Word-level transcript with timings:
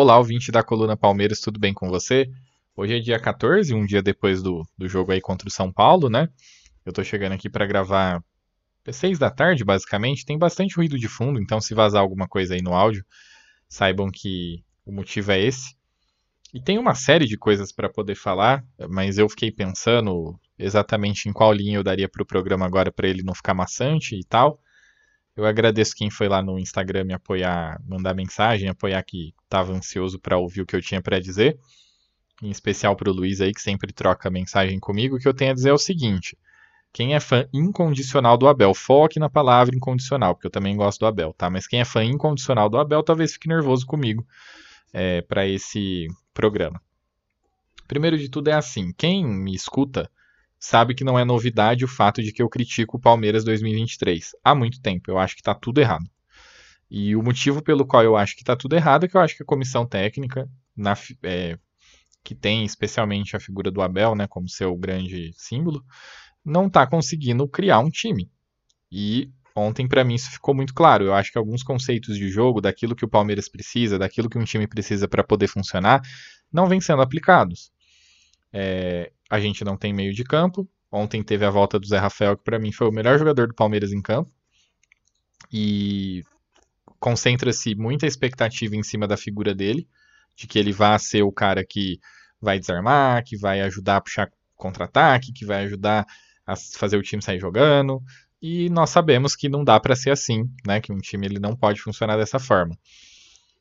Olá, 0.00 0.16
ouvinte 0.16 0.52
da 0.52 0.62
coluna 0.62 0.96
Palmeiras, 0.96 1.40
tudo 1.40 1.58
bem 1.58 1.74
com 1.74 1.88
você? 1.88 2.30
Hoje 2.76 2.96
é 2.96 3.00
dia 3.00 3.18
14, 3.18 3.74
um 3.74 3.84
dia 3.84 4.00
depois 4.00 4.40
do, 4.40 4.64
do 4.78 4.88
jogo 4.88 5.10
aí 5.10 5.20
contra 5.20 5.48
o 5.48 5.50
São 5.50 5.72
Paulo, 5.72 6.08
né? 6.08 6.28
Eu 6.86 6.92
tô 6.92 7.02
chegando 7.02 7.32
aqui 7.32 7.50
para 7.50 7.66
gravar 7.66 8.22
às 8.86 8.94
6 8.94 9.18
da 9.18 9.28
tarde, 9.28 9.64
basicamente. 9.64 10.24
Tem 10.24 10.38
bastante 10.38 10.76
ruído 10.76 10.96
de 10.96 11.08
fundo, 11.08 11.40
então 11.40 11.60
se 11.60 11.74
vazar 11.74 12.00
alguma 12.00 12.28
coisa 12.28 12.54
aí 12.54 12.62
no 12.62 12.74
áudio, 12.74 13.04
saibam 13.68 14.08
que 14.08 14.62
o 14.86 14.92
motivo 14.92 15.32
é 15.32 15.40
esse. 15.40 15.74
E 16.54 16.62
tem 16.62 16.78
uma 16.78 16.94
série 16.94 17.26
de 17.26 17.36
coisas 17.36 17.72
para 17.72 17.88
poder 17.88 18.14
falar, 18.14 18.64
mas 18.88 19.18
eu 19.18 19.28
fiquei 19.28 19.50
pensando 19.50 20.38
exatamente 20.56 21.28
em 21.28 21.32
qual 21.32 21.52
linha 21.52 21.76
eu 21.76 21.82
daria 21.82 22.08
para 22.08 22.22
o 22.22 22.26
programa 22.26 22.64
agora 22.64 22.92
para 22.92 23.08
ele 23.08 23.24
não 23.24 23.34
ficar 23.34 23.52
maçante 23.52 24.14
e 24.14 24.22
tal. 24.22 24.60
Eu 25.38 25.46
agradeço 25.46 25.94
quem 25.94 26.10
foi 26.10 26.28
lá 26.28 26.42
no 26.42 26.58
Instagram 26.58 27.04
me 27.04 27.14
apoiar, 27.14 27.80
mandar 27.86 28.12
mensagem, 28.12 28.68
apoiar 28.68 29.00
que 29.04 29.32
estava 29.44 29.72
ansioso 29.72 30.18
para 30.18 30.36
ouvir 30.36 30.62
o 30.62 30.66
que 30.66 30.74
eu 30.74 30.82
tinha 30.82 31.00
para 31.00 31.20
dizer. 31.20 31.56
Em 32.42 32.50
especial 32.50 32.96
para 32.96 33.08
o 33.08 33.12
Luiz 33.12 33.40
aí, 33.40 33.54
que 33.54 33.62
sempre 33.62 33.92
troca 33.92 34.28
mensagem 34.28 34.80
comigo. 34.80 35.14
O 35.14 35.18
que 35.20 35.28
eu 35.28 35.32
tenho 35.32 35.52
a 35.52 35.54
dizer 35.54 35.68
é 35.68 35.72
o 35.72 35.78
seguinte: 35.78 36.36
quem 36.92 37.14
é 37.14 37.20
fã 37.20 37.48
incondicional 37.54 38.36
do 38.36 38.48
Abel, 38.48 38.74
foque 38.74 39.20
na 39.20 39.30
palavra 39.30 39.76
incondicional, 39.76 40.34
porque 40.34 40.48
eu 40.48 40.50
também 40.50 40.76
gosto 40.76 40.98
do 40.98 41.06
Abel, 41.06 41.32
tá? 41.32 41.48
Mas 41.48 41.68
quem 41.68 41.78
é 41.78 41.84
fã 41.84 42.02
incondicional 42.02 42.68
do 42.68 42.76
Abel 42.76 43.04
talvez 43.04 43.34
fique 43.34 43.46
nervoso 43.46 43.86
comigo 43.86 44.26
é, 44.92 45.22
para 45.22 45.46
esse 45.46 46.08
programa. 46.34 46.82
Primeiro 47.86 48.18
de 48.18 48.28
tudo 48.28 48.48
é 48.48 48.54
assim: 48.54 48.92
quem 48.98 49.24
me 49.24 49.54
escuta 49.54 50.10
sabe 50.58 50.94
que 50.94 51.04
não 51.04 51.18
é 51.18 51.24
novidade 51.24 51.84
o 51.84 51.88
fato 51.88 52.22
de 52.22 52.32
que 52.32 52.42
eu 52.42 52.48
critico 52.48 52.96
o 52.96 53.00
Palmeiras 53.00 53.44
2023 53.44 54.30
há 54.44 54.54
muito 54.54 54.80
tempo. 54.80 55.10
Eu 55.10 55.18
acho 55.18 55.34
que 55.34 55.40
está 55.40 55.54
tudo 55.54 55.80
errado. 55.80 56.04
E 56.90 57.14
o 57.14 57.22
motivo 57.22 57.62
pelo 57.62 57.86
qual 57.86 58.02
eu 58.02 58.16
acho 58.16 58.34
que 58.34 58.42
está 58.42 58.56
tudo 58.56 58.74
errado 58.74 59.04
é 59.04 59.08
que 59.08 59.16
eu 59.16 59.20
acho 59.20 59.36
que 59.36 59.42
a 59.42 59.46
comissão 59.46 59.86
técnica, 59.86 60.48
na, 60.76 60.96
é, 61.22 61.58
que 62.24 62.34
tem 62.34 62.64
especialmente 62.64 63.36
a 63.36 63.40
figura 63.40 63.70
do 63.70 63.82
Abel 63.82 64.14
né, 64.14 64.26
como 64.26 64.48
seu 64.48 64.74
grande 64.76 65.32
símbolo, 65.36 65.84
não 66.44 66.66
está 66.66 66.86
conseguindo 66.86 67.46
criar 67.46 67.80
um 67.80 67.90
time. 67.90 68.30
E 68.90 69.30
ontem, 69.54 69.86
para 69.86 70.02
mim, 70.02 70.14
isso 70.14 70.30
ficou 70.30 70.54
muito 70.54 70.72
claro. 70.72 71.04
Eu 71.04 71.14
acho 71.14 71.30
que 71.30 71.38
alguns 71.38 71.62
conceitos 71.62 72.16
de 72.16 72.28
jogo, 72.30 72.60
daquilo 72.60 72.96
que 72.96 73.04
o 73.04 73.08
Palmeiras 73.08 73.48
precisa, 73.48 73.98
daquilo 73.98 74.30
que 74.30 74.38
um 74.38 74.44
time 74.44 74.66
precisa 74.66 75.06
para 75.06 75.22
poder 75.22 75.48
funcionar, 75.48 76.00
não 76.50 76.66
vêm 76.66 76.80
sendo 76.80 77.02
aplicados. 77.02 77.70
É, 78.52 79.12
a 79.28 79.40
gente 79.40 79.64
não 79.64 79.76
tem 79.76 79.92
meio 79.92 80.12
de 80.12 80.24
campo. 80.24 80.68
Ontem 80.90 81.22
teve 81.22 81.44
a 81.44 81.50
volta 81.50 81.78
do 81.78 81.86
Zé 81.86 81.98
Rafael, 81.98 82.36
que 82.36 82.44
para 82.44 82.58
mim 82.58 82.72
foi 82.72 82.88
o 82.88 82.92
melhor 82.92 83.18
jogador 83.18 83.48
do 83.48 83.54
Palmeiras 83.54 83.92
em 83.92 84.00
campo. 84.00 84.30
E 85.52 86.24
concentra-se 86.98 87.74
muita 87.74 88.06
expectativa 88.06 88.74
em 88.74 88.82
cima 88.82 89.06
da 89.06 89.16
figura 89.16 89.54
dele, 89.54 89.86
de 90.34 90.46
que 90.46 90.58
ele 90.58 90.72
vá 90.72 90.98
ser 90.98 91.22
o 91.22 91.32
cara 91.32 91.64
que 91.64 91.98
vai 92.40 92.58
desarmar, 92.58 93.24
que 93.24 93.36
vai 93.36 93.60
ajudar 93.62 93.96
a 93.96 94.00
puxar 94.00 94.30
contra-ataque, 94.56 95.32
que 95.32 95.44
vai 95.44 95.64
ajudar 95.64 96.06
a 96.46 96.56
fazer 96.56 96.96
o 96.96 97.02
time 97.02 97.22
sair 97.22 97.38
jogando. 97.38 98.02
E 98.40 98.68
nós 98.70 98.90
sabemos 98.90 99.34
que 99.34 99.48
não 99.48 99.64
dá 99.64 99.78
para 99.80 99.96
ser 99.96 100.10
assim, 100.10 100.48
né? 100.66 100.80
Que 100.80 100.92
um 100.92 100.98
time 100.98 101.26
ele 101.26 101.38
não 101.38 101.56
pode 101.56 101.80
funcionar 101.80 102.16
dessa 102.16 102.38
forma. 102.38 102.76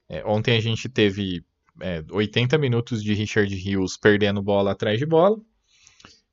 É, 0.08 0.24
ontem 0.25 0.56
a 0.56 0.62
gente 0.62 0.88
teve 0.88 1.44
é, 1.82 2.04
80 2.10 2.58
minutos 2.58 3.04
de 3.04 3.14
Richard 3.14 3.54
Rios 3.56 3.98
perdendo 3.98 4.42
bola 4.42 4.72
atrás 4.72 5.00
de 5.00 5.06
bola 5.06 5.38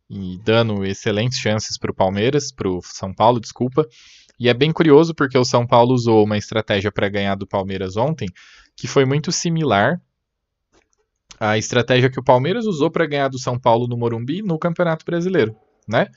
e 0.08 0.38
dando 0.44 0.84
excelentes 0.84 1.38
chances 1.38 1.78
para 1.78 1.90
o 1.90 1.94
Palmeiras, 1.94 2.52
para 2.52 2.68
o 2.68 2.80
São 2.82 3.12
Paulo, 3.12 3.40
desculpa. 3.40 3.86
E 4.38 4.48
é 4.48 4.54
bem 4.54 4.72
curioso 4.72 5.14
porque 5.14 5.38
o 5.38 5.44
São 5.44 5.66
Paulo 5.66 5.94
usou 5.94 6.24
uma 6.24 6.36
estratégia 6.36 6.90
para 6.90 7.08
ganhar 7.08 7.34
do 7.36 7.46
Palmeiras 7.46 7.96
ontem 7.96 8.28
que 8.76 8.88
foi 8.88 9.04
muito 9.04 9.30
similar 9.30 10.00
à 11.38 11.56
estratégia 11.56 12.10
que 12.10 12.18
o 12.18 12.24
Palmeiras 12.24 12.66
usou 12.66 12.90
para 12.90 13.06
ganhar 13.06 13.28
do 13.28 13.38
São 13.38 13.58
Paulo 13.58 13.86
no 13.86 13.96
Morumbi 13.96 14.42
no 14.42 14.58
Campeonato 14.58 15.04
Brasileiro, 15.04 15.56
né? 15.88 16.08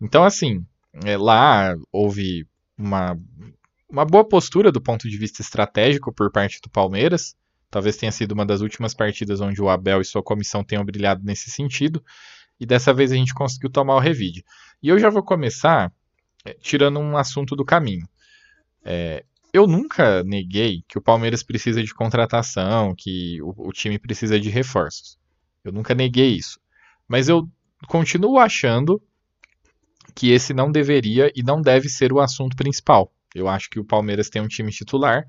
Então, 0.00 0.24
assim, 0.24 0.64
é, 1.04 1.16
lá 1.16 1.76
houve 1.92 2.46
uma, 2.76 3.16
uma 3.88 4.04
boa 4.04 4.26
postura 4.26 4.72
do 4.72 4.80
ponto 4.80 5.08
de 5.08 5.16
vista 5.16 5.42
estratégico 5.42 6.12
por 6.12 6.30
parte 6.30 6.60
do 6.60 6.70
Palmeiras. 6.70 7.36
Talvez 7.72 7.96
tenha 7.96 8.12
sido 8.12 8.32
uma 8.32 8.44
das 8.44 8.60
últimas 8.60 8.92
partidas 8.92 9.40
onde 9.40 9.62
o 9.62 9.70
Abel 9.70 10.02
e 10.02 10.04
sua 10.04 10.22
comissão 10.22 10.62
tenham 10.62 10.84
brilhado 10.84 11.24
nesse 11.24 11.50
sentido. 11.50 12.04
E 12.60 12.66
dessa 12.66 12.92
vez 12.92 13.10
a 13.10 13.14
gente 13.14 13.32
conseguiu 13.32 13.70
tomar 13.70 13.96
o 13.96 13.98
revide. 13.98 14.44
E 14.82 14.90
eu 14.90 14.98
já 14.98 15.08
vou 15.08 15.22
começar 15.22 15.90
é, 16.44 16.52
tirando 16.60 17.00
um 17.00 17.16
assunto 17.16 17.56
do 17.56 17.64
caminho. 17.64 18.06
É, 18.84 19.24
eu 19.54 19.66
nunca 19.66 20.22
neguei 20.22 20.84
que 20.86 20.98
o 20.98 21.00
Palmeiras 21.00 21.42
precisa 21.42 21.82
de 21.82 21.94
contratação, 21.94 22.94
que 22.94 23.40
o, 23.40 23.68
o 23.68 23.72
time 23.72 23.98
precisa 23.98 24.38
de 24.38 24.50
reforços. 24.50 25.18
Eu 25.64 25.72
nunca 25.72 25.94
neguei 25.94 26.36
isso. 26.36 26.60
Mas 27.08 27.26
eu 27.30 27.48
continuo 27.88 28.38
achando 28.38 29.02
que 30.14 30.30
esse 30.30 30.52
não 30.52 30.70
deveria 30.70 31.32
e 31.34 31.42
não 31.42 31.62
deve 31.62 31.88
ser 31.88 32.12
o 32.12 32.20
assunto 32.20 32.54
principal. 32.54 33.10
Eu 33.34 33.48
acho 33.48 33.70
que 33.70 33.80
o 33.80 33.84
Palmeiras 33.84 34.28
tem 34.28 34.42
um 34.42 34.48
time 34.48 34.70
titular 34.70 35.24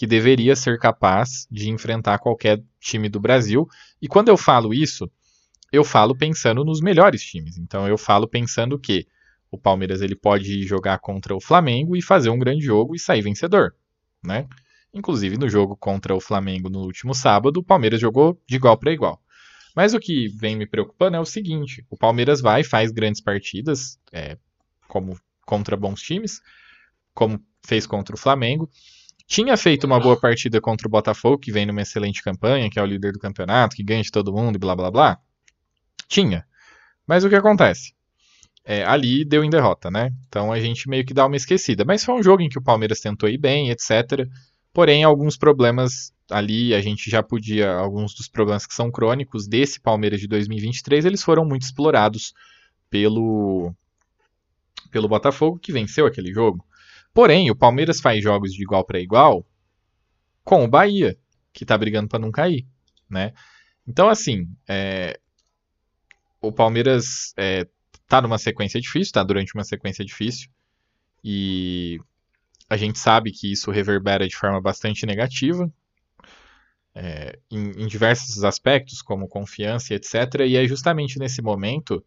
que 0.00 0.06
deveria 0.06 0.56
ser 0.56 0.78
capaz 0.78 1.46
de 1.50 1.68
enfrentar 1.68 2.18
qualquer 2.20 2.64
time 2.80 3.06
do 3.06 3.20
Brasil. 3.20 3.68
E 4.00 4.08
quando 4.08 4.30
eu 4.30 4.36
falo 4.38 4.72
isso, 4.72 5.10
eu 5.70 5.84
falo 5.84 6.16
pensando 6.16 6.64
nos 6.64 6.80
melhores 6.80 7.22
times. 7.22 7.58
Então 7.58 7.86
eu 7.86 7.98
falo 7.98 8.26
pensando 8.26 8.78
que 8.78 9.06
o 9.50 9.58
Palmeiras 9.58 10.00
ele 10.00 10.16
pode 10.16 10.62
jogar 10.62 11.00
contra 11.00 11.36
o 11.36 11.40
Flamengo 11.40 11.94
e 11.94 12.00
fazer 12.00 12.30
um 12.30 12.38
grande 12.38 12.64
jogo 12.64 12.94
e 12.94 12.98
sair 12.98 13.20
vencedor, 13.20 13.74
né? 14.24 14.48
Inclusive 14.94 15.36
no 15.36 15.50
jogo 15.50 15.76
contra 15.76 16.14
o 16.14 16.20
Flamengo 16.20 16.70
no 16.70 16.78
último 16.78 17.14
sábado, 17.14 17.58
o 17.58 17.62
Palmeiras 17.62 18.00
jogou 18.00 18.40
de 18.48 18.56
igual 18.56 18.78
para 18.78 18.94
igual. 18.94 19.20
Mas 19.76 19.92
o 19.92 20.00
que 20.00 20.28
vem 20.28 20.56
me 20.56 20.66
preocupando 20.66 21.18
é 21.18 21.20
o 21.20 21.26
seguinte: 21.26 21.84
o 21.90 21.96
Palmeiras 21.98 22.40
vai 22.40 22.64
faz 22.64 22.90
grandes 22.90 23.20
partidas, 23.20 23.98
é, 24.10 24.38
como 24.88 25.20
contra 25.44 25.76
bons 25.76 26.00
times, 26.00 26.40
como 27.12 27.38
fez 27.62 27.86
contra 27.86 28.14
o 28.14 28.18
Flamengo. 28.18 28.66
Tinha 29.30 29.56
feito 29.56 29.86
uma 29.86 30.00
boa 30.00 30.18
partida 30.18 30.60
contra 30.60 30.88
o 30.88 30.90
Botafogo, 30.90 31.38
que 31.38 31.52
vem 31.52 31.64
numa 31.64 31.82
excelente 31.82 32.20
campanha, 32.20 32.68
que 32.68 32.80
é 32.80 32.82
o 32.82 32.84
líder 32.84 33.12
do 33.12 33.20
campeonato, 33.20 33.76
que 33.76 33.82
ganha 33.84 34.02
de 34.02 34.10
todo 34.10 34.32
mundo 34.32 34.56
e 34.56 34.58
blá 34.58 34.74
blá 34.74 34.90
blá. 34.90 35.18
Tinha. 36.08 36.44
Mas 37.06 37.22
o 37.22 37.28
que 37.28 37.36
acontece? 37.36 37.94
É, 38.64 38.84
ali 38.84 39.24
deu 39.24 39.44
em 39.44 39.48
derrota, 39.48 39.88
né? 39.88 40.12
Então 40.26 40.52
a 40.52 40.58
gente 40.58 40.88
meio 40.88 41.06
que 41.06 41.14
dá 41.14 41.26
uma 41.26 41.36
esquecida. 41.36 41.84
Mas 41.84 42.04
foi 42.04 42.16
um 42.16 42.22
jogo 42.24 42.42
em 42.42 42.48
que 42.48 42.58
o 42.58 42.62
Palmeiras 42.62 42.98
tentou 42.98 43.28
ir 43.28 43.38
bem, 43.38 43.70
etc. 43.70 44.28
Porém, 44.72 45.04
alguns 45.04 45.36
problemas 45.36 46.12
ali, 46.28 46.74
a 46.74 46.80
gente 46.80 47.08
já 47.08 47.22
podia. 47.22 47.72
Alguns 47.72 48.12
dos 48.16 48.26
problemas 48.26 48.66
que 48.66 48.74
são 48.74 48.90
crônicos 48.90 49.46
desse 49.46 49.80
Palmeiras 49.80 50.18
de 50.18 50.26
2023, 50.26 51.04
eles 51.04 51.22
foram 51.22 51.44
muito 51.44 51.62
explorados 51.62 52.34
pelo, 52.90 53.72
pelo 54.90 55.06
Botafogo, 55.06 55.56
que 55.56 55.70
venceu 55.72 56.04
aquele 56.04 56.32
jogo. 56.32 56.64
Porém, 57.12 57.50
o 57.50 57.56
Palmeiras 57.56 58.00
faz 58.00 58.22
jogos 58.22 58.52
de 58.52 58.62
igual 58.62 58.84
para 58.84 59.00
igual 59.00 59.46
com 60.44 60.64
o 60.64 60.68
Bahia, 60.68 61.18
que 61.52 61.64
tá 61.64 61.76
brigando 61.76 62.08
para 62.08 62.18
não 62.18 62.30
cair, 62.30 62.66
né? 63.08 63.32
Então, 63.86 64.08
assim, 64.08 64.48
é, 64.68 65.18
o 66.40 66.52
Palmeiras 66.52 67.32
é, 67.36 67.66
tá 68.06 68.22
numa 68.22 68.38
sequência 68.38 68.80
difícil, 68.80 69.12
tá 69.12 69.22
durante 69.22 69.54
uma 69.54 69.64
sequência 69.64 70.04
difícil, 70.04 70.48
e 71.22 71.98
a 72.68 72.76
gente 72.76 72.98
sabe 72.98 73.32
que 73.32 73.50
isso 73.52 73.70
reverbera 73.70 74.26
de 74.28 74.36
forma 74.36 74.60
bastante 74.60 75.04
negativa 75.04 75.70
é, 76.94 77.38
em, 77.50 77.82
em, 77.82 77.86
diversos 77.86 78.44
aspectos, 78.44 79.02
como 79.02 79.28
confiança 79.28 79.94
etc. 79.94 80.40
E 80.46 80.56
é 80.56 80.66
justamente 80.66 81.18
nesse 81.18 81.42
momento 81.42 82.04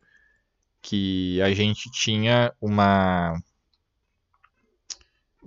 que 0.82 1.42
a 1.42 1.54
gente 1.54 1.90
tinha 1.92 2.54
uma 2.60 3.42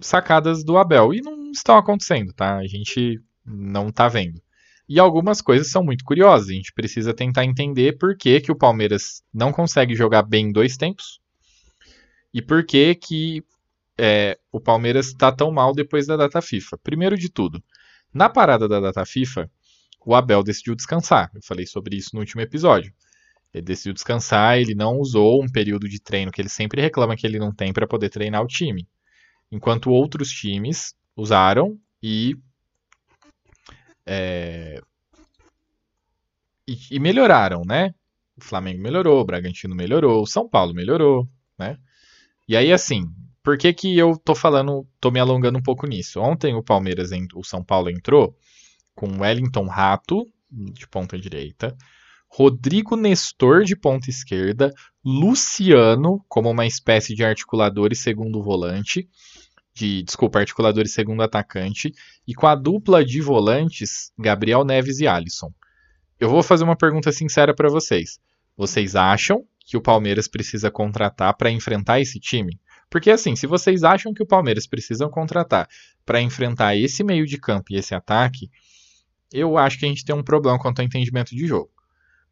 sacadas 0.00 0.64
do 0.64 0.76
Abel 0.76 1.14
e 1.14 1.20
não 1.20 1.50
estão 1.50 1.76
acontecendo, 1.76 2.32
tá? 2.32 2.56
A 2.56 2.66
gente 2.66 3.20
não 3.44 3.90
tá 3.90 4.08
vendo. 4.08 4.40
E 4.88 5.00
algumas 5.00 5.40
coisas 5.40 5.68
são 5.68 5.82
muito 5.82 6.04
curiosas. 6.04 6.48
A 6.48 6.52
gente 6.52 6.72
precisa 6.72 7.12
tentar 7.12 7.44
entender 7.44 7.98
por 7.98 8.16
que, 8.16 8.40
que 8.40 8.52
o 8.52 8.56
Palmeiras 8.56 9.22
não 9.32 9.52
consegue 9.52 9.94
jogar 9.94 10.22
bem 10.22 10.46
em 10.46 10.52
dois 10.52 10.76
tempos 10.76 11.20
e 12.32 12.40
por 12.40 12.64
que, 12.64 12.94
que 12.94 13.42
é, 13.98 14.38
o 14.52 14.60
Palmeiras 14.60 15.06
está 15.06 15.32
tão 15.32 15.50
mal 15.50 15.72
depois 15.72 16.06
da 16.06 16.16
data 16.16 16.40
FIFA. 16.40 16.78
Primeiro 16.78 17.16
de 17.16 17.30
tudo, 17.30 17.62
na 18.12 18.28
parada 18.28 18.68
da 18.68 18.78
data 18.78 19.04
FIFA, 19.04 19.50
o 20.04 20.14
Abel 20.14 20.42
decidiu 20.42 20.74
descansar. 20.74 21.30
Eu 21.34 21.40
falei 21.42 21.66
sobre 21.66 21.96
isso 21.96 22.10
no 22.12 22.20
último 22.20 22.42
episódio. 22.42 22.92
Ele 23.52 23.64
decidiu 23.64 23.94
descansar, 23.94 24.58
ele 24.58 24.74
não 24.74 24.98
usou 24.98 25.42
um 25.42 25.48
período 25.48 25.88
de 25.88 25.98
treino 25.98 26.30
que 26.30 26.40
ele 26.40 26.48
sempre 26.48 26.80
reclama 26.80 27.16
que 27.16 27.26
ele 27.26 27.38
não 27.38 27.52
tem 27.52 27.72
para 27.72 27.86
poder 27.86 28.10
treinar 28.10 28.42
o 28.42 28.46
time. 28.46 28.86
Enquanto 29.50 29.90
outros 29.90 30.30
times 30.30 30.94
usaram 31.16 31.78
e, 32.02 32.36
é, 34.04 34.80
e, 36.66 36.78
e 36.90 36.98
melhoraram, 36.98 37.62
né? 37.64 37.94
O 38.36 38.44
Flamengo 38.44 38.82
melhorou, 38.82 39.20
o 39.20 39.24
Bragantino 39.24 39.74
melhorou, 39.74 40.22
o 40.22 40.26
São 40.26 40.48
Paulo 40.48 40.74
melhorou, 40.74 41.28
né? 41.58 41.78
E 42.48 42.56
aí, 42.56 42.72
assim, 42.72 43.10
por 43.42 43.56
que, 43.56 43.72
que 43.72 43.96
eu 43.96 44.16
tô 44.18 44.34
falando, 44.34 44.86
tô 45.00 45.10
me 45.10 45.20
alongando 45.20 45.58
um 45.58 45.62
pouco 45.62 45.86
nisso? 45.86 46.20
Ontem 46.20 46.54
o 46.54 46.62
Palmeiras, 46.62 47.10
o 47.34 47.44
São 47.44 47.62
Paulo 47.64 47.88
entrou 47.88 48.36
com 48.94 49.20
Wellington 49.20 49.66
Rato, 49.66 50.26
de 50.50 50.86
ponta 50.88 51.18
direita, 51.18 51.76
Rodrigo 52.28 52.96
Nestor 52.96 53.64
de 53.64 53.76
ponta 53.76 54.10
esquerda, 54.10 54.72
Luciano 55.04 56.24
como 56.28 56.50
uma 56.50 56.66
espécie 56.66 57.14
de 57.14 57.24
articulador 57.24 57.92
e 57.92 57.96
segundo 57.96 58.42
volante, 58.42 59.08
de 59.76 60.02
desculpa, 60.02 60.38
articulador 60.38 60.84
e 60.84 60.88
segundo 60.88 61.22
atacante, 61.22 61.92
e 62.26 62.34
com 62.34 62.46
a 62.46 62.54
dupla 62.54 63.04
de 63.04 63.20
volantes 63.20 64.10
Gabriel 64.18 64.64
Neves 64.64 65.00
e 65.00 65.06
Alisson. 65.06 65.52
Eu 66.18 66.30
vou 66.30 66.42
fazer 66.42 66.64
uma 66.64 66.74
pergunta 66.74 67.12
sincera 67.12 67.54
para 67.54 67.68
vocês. 67.68 68.18
Vocês 68.56 68.96
acham 68.96 69.44
que 69.66 69.76
o 69.76 69.82
Palmeiras 69.82 70.26
precisa 70.26 70.70
contratar 70.70 71.36
para 71.36 71.50
enfrentar 71.50 72.00
esse 72.00 72.18
time? 72.18 72.58
Porque 72.88 73.10
assim, 73.10 73.36
se 73.36 73.46
vocês 73.46 73.84
acham 73.84 74.14
que 74.14 74.22
o 74.22 74.26
Palmeiras 74.26 74.66
precisa 74.66 75.08
contratar 75.10 75.68
para 76.06 76.22
enfrentar 76.22 76.74
esse 76.74 77.04
meio 77.04 77.26
de 77.26 77.36
campo 77.36 77.66
e 77.70 77.76
esse 77.76 77.94
ataque, 77.94 78.48
eu 79.30 79.58
acho 79.58 79.78
que 79.78 79.84
a 79.84 79.88
gente 79.88 80.06
tem 80.06 80.14
um 80.14 80.22
problema 80.22 80.58
quanto 80.58 80.78
ao 80.78 80.86
entendimento 80.86 81.36
de 81.36 81.46
jogo. 81.46 81.70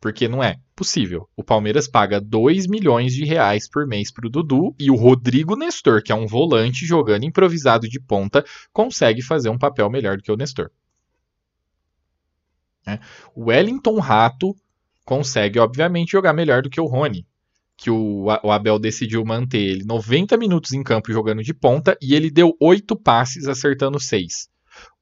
Porque 0.05 0.29
não 0.29 0.45
é 0.45 0.59
possível. 0.77 1.27
O 1.35 1.43
Palmeiras 1.43 1.89
paga 1.89 2.21
2 2.21 2.67
milhões 2.67 3.15
de 3.15 3.25
reais 3.25 3.67
por 3.67 3.87
mês 3.87 4.13
para 4.13 4.27
o 4.27 4.31
Dudu 4.31 4.77
e 4.79 4.91
o 4.91 4.97
Rodrigo 4.97 5.57
Nestor, 5.57 6.03
que 6.03 6.13
é 6.13 6.15
um 6.15 6.27
volante 6.27 6.85
jogando 6.85 7.25
improvisado 7.25 7.89
de 7.89 7.99
ponta, 7.99 8.45
consegue 8.71 9.23
fazer 9.23 9.49
um 9.49 9.57
papel 9.57 9.89
melhor 9.89 10.19
do 10.19 10.23
que 10.23 10.31
o 10.31 10.37
Nestor. 10.37 10.71
É. 12.87 12.99
O 13.35 13.47
Wellington 13.47 13.99
Rato 13.99 14.55
consegue, 15.07 15.59
obviamente, 15.59 16.13
jogar 16.13 16.35
melhor 16.35 16.61
do 16.61 16.69
que 16.69 16.83
o 16.83 16.87
Rony. 16.87 17.27
Que 17.75 17.89
o, 17.91 18.27
o 18.43 18.53
Abel 18.53 18.79
decidiu 18.79 19.25
manter 19.25 19.63
ele 19.63 19.85
90 19.87 20.37
minutos 20.37 20.75
em 20.75 20.83
campo 20.83 21.15
jogando 21.15 21.43
de 21.43 21.55
ponta 21.55 21.97
e 21.99 22.15
ele 22.15 22.31
deu 22.31 22.55
8 22.61 22.95
passes, 22.95 23.49
acertando 23.49 23.99
6. 23.99 24.51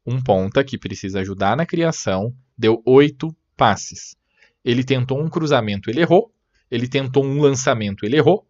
Um 0.07 0.23
ponta 0.23 0.63
que 0.63 0.79
precisa 0.79 1.19
ajudar 1.19 1.57
na 1.57 1.67
criação 1.67 2.33
deu 2.57 2.81
8 2.87 3.35
passes. 3.57 4.22
Ele 4.65 4.85
tentou 4.85 5.21
um 5.21 5.29
cruzamento, 5.29 5.91
ele 5.91 6.01
errou. 6.01 6.33
Ele 6.71 6.89
tentou 6.89 7.25
um 7.25 7.41
lançamento, 7.41 8.05
ele 8.05 8.17
errou. 8.17 8.47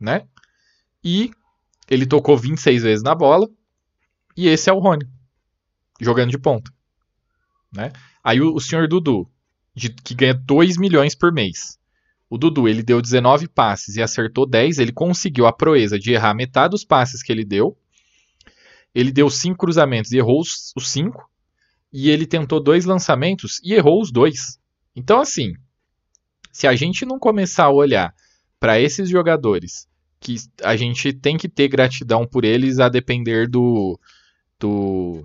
Né? 0.00 0.26
E 1.04 1.30
ele 1.88 2.06
tocou 2.06 2.36
26 2.36 2.82
vezes 2.82 3.02
na 3.02 3.14
bola. 3.14 3.48
E 4.36 4.48
esse 4.48 4.68
é 4.68 4.72
o 4.72 4.78
Rony, 4.78 5.06
jogando 6.00 6.30
de 6.30 6.38
ponta. 6.38 6.72
Né? 7.72 7.92
Aí 8.22 8.40
o, 8.40 8.54
o 8.54 8.60
senhor 8.60 8.88
Dudu, 8.88 9.28
de, 9.74 9.90
que 9.90 10.14
ganha 10.14 10.34
2 10.34 10.76
milhões 10.76 11.14
por 11.14 11.32
mês. 11.32 11.78
O 12.28 12.36
Dudu, 12.36 12.68
ele 12.68 12.82
deu 12.82 13.00
19 13.00 13.48
passes 13.48 13.96
e 13.96 14.02
acertou 14.02 14.46
10. 14.46 14.78
Ele 14.78 14.92
conseguiu 14.92 15.46
a 15.46 15.52
proeza 15.52 15.98
de 15.98 16.12
errar 16.12 16.34
metade 16.34 16.72
dos 16.72 16.84
passes 16.84 17.22
que 17.22 17.30
ele 17.30 17.44
deu. 17.44 17.76
Ele 18.94 19.12
deu 19.12 19.30
5 19.30 19.56
cruzamentos 19.56 20.10
e 20.10 20.18
errou 20.18 20.40
os 20.40 20.72
5. 20.76 21.30
E 21.92 22.10
ele 22.10 22.26
tentou 22.26 22.60
dois 22.60 22.84
lançamentos 22.84 23.60
e 23.62 23.74
errou 23.74 24.00
os 24.00 24.10
dois. 24.10 24.58
Então, 24.96 25.20
assim, 25.20 25.54
se 26.50 26.66
a 26.66 26.74
gente 26.74 27.04
não 27.04 27.18
começar 27.18 27.64
a 27.64 27.70
olhar 27.70 28.14
para 28.58 28.80
esses 28.80 29.10
jogadores, 29.10 29.86
que 30.18 30.36
a 30.62 30.74
gente 30.74 31.12
tem 31.12 31.36
que 31.36 31.50
ter 31.50 31.68
gratidão 31.68 32.26
por 32.26 32.44
eles 32.44 32.78
a 32.78 32.88
depender 32.88 33.46
do. 33.46 34.00
do 34.58 35.22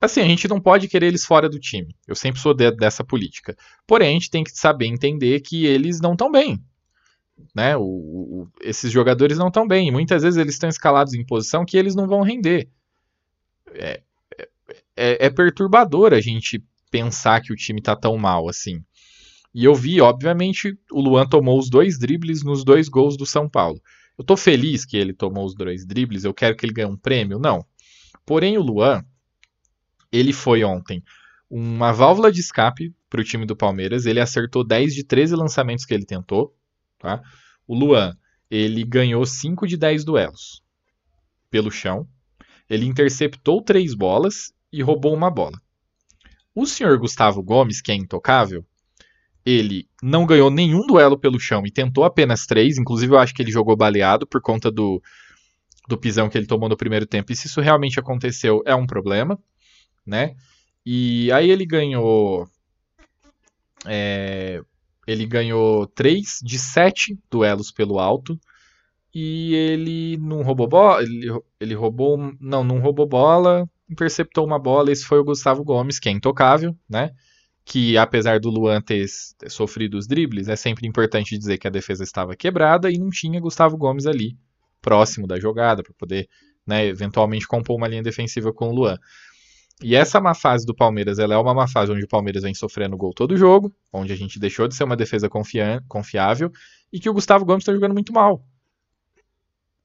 assim, 0.00 0.20
a 0.20 0.24
gente 0.26 0.48
não 0.48 0.60
pode 0.60 0.88
querer 0.88 1.06
eles 1.06 1.24
fora 1.24 1.48
do 1.48 1.60
time. 1.60 1.94
Eu 2.08 2.16
sempre 2.16 2.40
sou 2.40 2.52
de, 2.52 2.72
dessa 2.72 3.04
política. 3.04 3.56
Porém, 3.86 4.08
a 4.08 4.12
gente 4.12 4.30
tem 4.30 4.42
que 4.42 4.50
saber 4.50 4.86
entender 4.86 5.40
que 5.40 5.64
eles 5.64 6.00
não 6.00 6.12
estão 6.12 6.30
bem. 6.30 6.60
Né? 7.54 7.76
O, 7.76 7.82
o, 7.82 8.48
esses 8.60 8.90
jogadores 8.90 9.38
não 9.38 9.46
estão 9.46 9.66
bem. 9.66 9.88
E 9.88 9.92
muitas 9.92 10.24
vezes 10.24 10.38
eles 10.38 10.54
estão 10.54 10.68
escalados 10.68 11.14
em 11.14 11.24
posição 11.24 11.64
que 11.64 11.76
eles 11.76 11.94
não 11.94 12.08
vão 12.08 12.22
render. 12.22 12.68
É, 13.74 14.02
é, 14.96 15.26
é 15.26 15.30
perturbador 15.30 16.12
a 16.12 16.20
gente 16.20 16.62
pensar 16.90 17.40
que 17.40 17.52
o 17.52 17.56
time 17.56 17.80
tá 17.80 17.94
tão 17.94 18.16
mal 18.16 18.48
assim. 18.48 18.82
E 19.54 19.64
eu 19.64 19.74
vi, 19.74 20.00
obviamente, 20.00 20.78
o 20.92 21.00
Luan 21.00 21.26
tomou 21.26 21.58
os 21.58 21.70
dois 21.70 21.98
dribles 21.98 22.42
nos 22.44 22.64
dois 22.64 22.88
gols 22.88 23.16
do 23.16 23.26
São 23.26 23.48
Paulo. 23.48 23.80
Eu 24.16 24.24
tô 24.24 24.36
feliz 24.36 24.84
que 24.84 24.96
ele 24.96 25.12
tomou 25.12 25.44
os 25.44 25.54
dois 25.54 25.86
dribles, 25.86 26.24
eu 26.24 26.34
quero 26.34 26.56
que 26.56 26.66
ele 26.66 26.72
ganhe 26.72 26.90
um 26.90 26.96
prêmio? 26.96 27.38
Não. 27.38 27.64
Porém, 28.26 28.58
o 28.58 28.62
Luan, 28.62 29.04
ele 30.12 30.32
foi 30.32 30.64
ontem 30.64 31.02
uma 31.50 31.92
válvula 31.92 32.30
de 32.30 32.40
escape 32.40 32.94
para 33.08 33.20
o 33.20 33.24
time 33.24 33.46
do 33.46 33.56
Palmeiras. 33.56 34.06
Ele 34.06 34.20
acertou 34.20 34.64
10 34.64 34.94
de 34.94 35.04
13 35.04 35.34
lançamentos 35.34 35.84
que 35.84 35.94
ele 35.94 36.04
tentou. 36.04 36.54
Tá? 36.98 37.22
O 37.66 37.74
Luan, 37.74 38.16
ele 38.50 38.84
ganhou 38.84 39.24
5 39.24 39.66
de 39.66 39.76
10 39.76 40.04
duelos 40.04 40.62
pelo 41.50 41.70
chão. 41.70 42.06
Ele 42.68 42.86
interceptou 42.86 43.62
três 43.62 43.94
bolas 43.94 44.52
e 44.72 44.82
roubou 44.82 45.14
uma 45.14 45.30
bola. 45.30 45.58
O 46.58 46.66
senhor 46.66 46.98
Gustavo 46.98 47.40
Gomes, 47.40 47.80
que 47.80 47.92
é 47.92 47.94
intocável, 47.94 48.66
ele 49.46 49.88
não 50.02 50.26
ganhou 50.26 50.50
nenhum 50.50 50.84
duelo 50.88 51.16
pelo 51.16 51.38
chão 51.38 51.64
e 51.64 51.70
tentou 51.70 52.02
apenas 52.02 52.46
três. 52.46 52.78
Inclusive, 52.78 53.12
eu 53.12 53.18
acho 53.18 53.32
que 53.32 53.40
ele 53.40 53.52
jogou 53.52 53.76
baleado 53.76 54.26
por 54.26 54.42
conta 54.42 54.68
do, 54.68 55.00
do 55.88 55.96
pisão 55.96 56.28
que 56.28 56.36
ele 56.36 56.48
tomou 56.48 56.68
no 56.68 56.76
primeiro 56.76 57.06
tempo. 57.06 57.30
E 57.30 57.36
se 57.36 57.46
isso 57.46 57.60
realmente 57.60 58.00
aconteceu, 58.00 58.60
é 58.66 58.74
um 58.74 58.88
problema, 58.88 59.38
né? 60.04 60.34
E 60.84 61.30
aí 61.30 61.48
ele 61.48 61.64
ganhou. 61.64 62.48
É, 63.86 64.60
ele 65.06 65.26
ganhou 65.26 65.86
3 65.86 66.40
de 66.42 66.58
7 66.58 67.16
duelos 67.30 67.70
pelo 67.70 68.00
alto. 68.00 68.36
E 69.14 69.54
ele 69.54 70.16
não 70.16 70.42
roubou 70.42 70.66
bola. 70.66 71.04
Ele, 71.04 71.30
ele 71.60 71.74
roubou. 71.74 72.18
Não, 72.40 72.64
não 72.64 72.80
roubou 72.80 73.06
bola 73.06 73.70
interceptou 73.88 74.44
uma 74.44 74.58
bola. 74.58 74.92
Esse 74.92 75.04
foi 75.04 75.18
o 75.18 75.24
Gustavo 75.24 75.64
Gomes, 75.64 75.98
que 75.98 76.08
é 76.08 76.12
intocável, 76.12 76.76
né? 76.88 77.10
Que 77.64 77.96
apesar 77.98 78.40
do 78.40 78.50
Luan 78.50 78.80
ter, 78.80 79.06
sofrido 79.48 79.98
os 79.98 80.06
dribles, 80.06 80.48
é 80.48 80.56
sempre 80.56 80.86
importante 80.86 81.36
dizer 81.36 81.58
que 81.58 81.66
a 81.66 81.70
defesa 81.70 82.04
estava 82.04 82.34
quebrada 82.36 82.90
e 82.90 82.98
não 82.98 83.10
tinha 83.10 83.40
Gustavo 83.40 83.76
Gomes 83.76 84.06
ali 84.06 84.36
próximo 84.80 85.26
da 85.26 85.38
jogada 85.38 85.82
para 85.82 85.92
poder, 85.94 86.28
né, 86.66 86.86
eventualmente 86.86 87.46
compor 87.46 87.76
uma 87.76 87.88
linha 87.88 88.02
defensiva 88.02 88.52
com 88.52 88.68
o 88.68 88.74
Luan. 88.74 88.98
E 89.82 89.94
essa 89.94 90.20
má 90.20 90.34
fase 90.34 90.66
do 90.66 90.74
Palmeiras, 90.74 91.18
ela 91.18 91.34
é 91.34 91.36
uma 91.36 91.54
má 91.54 91.68
fase 91.68 91.92
onde 91.92 92.04
o 92.04 92.08
Palmeiras 92.08 92.42
vem 92.42 92.54
sofrendo 92.54 92.96
gol 92.96 93.12
todo 93.12 93.36
jogo, 93.36 93.72
onde 93.92 94.12
a 94.12 94.16
gente 94.16 94.38
deixou 94.38 94.66
de 94.66 94.74
ser 94.74 94.84
uma 94.84 94.96
defesa 94.96 95.28
confiável 95.28 96.50
e 96.92 96.98
que 96.98 97.08
o 97.08 97.12
Gustavo 97.12 97.44
Gomes 97.44 97.62
está 97.62 97.72
jogando 97.72 97.92
muito 97.92 98.12
mal. 98.12 98.44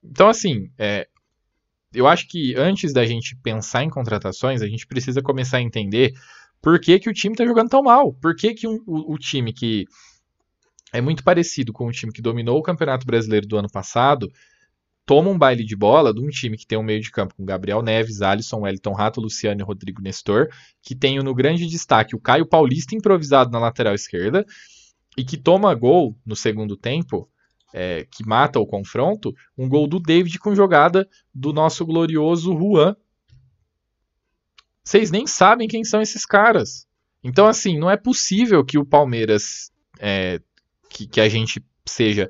Então, 0.03 0.27
assim, 0.27 0.71
é, 0.77 1.07
eu 1.93 2.07
acho 2.07 2.27
que 2.27 2.55
antes 2.55 2.93
da 2.93 3.05
gente 3.05 3.35
pensar 3.37 3.83
em 3.83 3.89
contratações, 3.89 4.61
a 4.61 4.67
gente 4.67 4.87
precisa 4.87 5.21
começar 5.21 5.57
a 5.57 5.61
entender 5.61 6.13
por 6.61 6.79
que, 6.79 6.99
que 6.99 7.09
o 7.09 7.13
time 7.13 7.33
está 7.33 7.45
jogando 7.45 7.69
tão 7.69 7.83
mal. 7.83 8.13
Por 8.13 8.35
que, 8.35 8.53
que 8.53 8.67
um, 8.67 8.81
o, 8.85 9.13
o 9.13 9.17
time 9.17 9.51
que 9.53 9.85
é 10.93 11.01
muito 11.01 11.23
parecido 11.23 11.73
com 11.73 11.87
o 11.87 11.91
time 11.91 12.11
que 12.11 12.21
dominou 12.21 12.57
o 12.57 12.63
Campeonato 12.63 13.05
Brasileiro 13.05 13.47
do 13.47 13.57
ano 13.57 13.69
passado 13.69 14.31
toma 15.05 15.29
um 15.29 15.37
baile 15.37 15.65
de 15.65 15.75
bola 15.75 16.13
de 16.13 16.21
um 16.21 16.29
time 16.29 16.57
que 16.57 16.65
tem 16.65 16.77
um 16.77 16.83
meio 16.83 17.01
de 17.01 17.11
campo 17.11 17.35
com 17.35 17.43
Gabriel 17.43 17.81
Neves, 17.81 18.21
Alisson, 18.21 18.61
Wellington 18.61 18.93
Rato, 18.93 19.19
Luciano 19.19 19.59
e 19.59 19.63
Rodrigo 19.63 20.01
Nestor, 20.01 20.47
que 20.81 20.95
tem 20.95 21.19
no 21.19 21.35
grande 21.35 21.67
destaque 21.67 22.15
o 22.15 22.19
Caio 22.19 22.45
Paulista 22.45 22.95
improvisado 22.95 23.51
na 23.51 23.59
lateral 23.59 23.93
esquerda 23.93 24.45
e 25.17 25.23
que 25.23 25.37
toma 25.37 25.73
gol 25.73 26.15
no 26.25 26.35
segundo 26.35 26.77
tempo 26.77 27.29
é, 27.73 28.05
que 28.09 28.23
mata 28.25 28.59
o 28.59 28.67
confronto, 28.67 29.33
um 29.57 29.67
gol 29.67 29.87
do 29.87 29.99
David 29.99 30.37
com 30.37 30.53
jogada 30.53 31.09
do 31.33 31.51
nosso 31.51 31.83
glorioso 31.85 32.55
Juan. 32.55 32.95
Vocês 34.83 35.09
nem 35.09 35.25
sabem 35.25 35.67
quem 35.67 35.83
são 35.83 36.01
esses 36.01 36.25
caras. 36.25 36.85
Então, 37.23 37.47
assim, 37.47 37.79
não 37.79 37.89
é 37.89 37.97
possível 37.97 38.63
que 38.63 38.77
o 38.77 38.85
Palmeiras, 38.85 39.71
é, 39.99 40.39
que, 40.89 41.07
que 41.07 41.19
a 41.19 41.27
gente 41.27 41.65
seja 41.85 42.29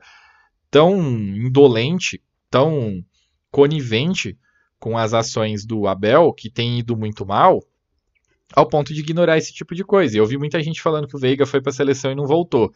tão 0.72 0.98
indolente, 1.00 2.22
tão 2.50 3.04
conivente 3.52 4.38
com 4.80 4.98
as 4.98 5.14
ações 5.14 5.66
do 5.66 5.88
Abel, 5.88 6.32
que 6.34 6.50
tem 6.50 6.80
ido 6.80 6.96
muito 6.96 7.26
mal, 7.26 7.64
ao 8.56 8.68
ponto 8.68 8.94
de 8.94 9.00
ignorar 9.00 9.38
esse 9.38 9.54
tipo 9.54 9.74
de 9.74 9.84
coisa. 9.84 10.18
Eu 10.18 10.26
vi 10.26 10.38
muita 10.38 10.62
gente 10.62 10.82
falando 10.82 11.08
que 11.08 11.16
o 11.16 11.20
Veiga 11.20 11.46
foi 11.46 11.62
para 11.62 11.72
a 11.72 11.74
seleção 11.74 12.12
e 12.12 12.16
não 12.16 12.26
voltou. 12.26 12.72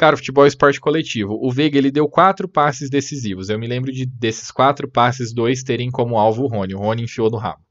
Cara, 0.00 0.14
o 0.14 0.16
futebol 0.16 0.46
é 0.46 0.48
esporte 0.48 0.80
coletivo. 0.80 1.38
O 1.42 1.52
Veiga 1.52 1.76
ele 1.76 1.90
deu 1.90 2.08
quatro 2.08 2.48
passes 2.48 2.88
decisivos. 2.88 3.50
Eu 3.50 3.58
me 3.58 3.66
lembro 3.66 3.92
de 3.92 4.06
desses 4.06 4.50
quatro 4.50 4.88
passes, 4.90 5.30
dois 5.30 5.62
terem 5.62 5.90
como 5.90 6.16
alvo 6.16 6.44
o 6.44 6.46
Rony. 6.46 6.74
O 6.74 6.78
Rony 6.78 7.02
enfiou 7.02 7.28
no 7.28 7.36
rabo. 7.36 7.62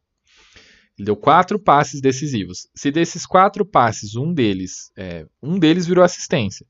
Ele 0.95 1.07
deu 1.07 1.15
quatro 1.15 1.57
passes 1.57 1.99
decisivos. 1.99 2.67
Se 2.75 2.91
desses 2.91 3.25
quatro 3.25 3.65
passes, 3.65 4.15
um 4.15 4.31
deles, 4.31 4.91
é, 4.95 5.25
um 5.41 5.57
deles 5.57 5.87
virou 5.87 6.03
assistência. 6.03 6.67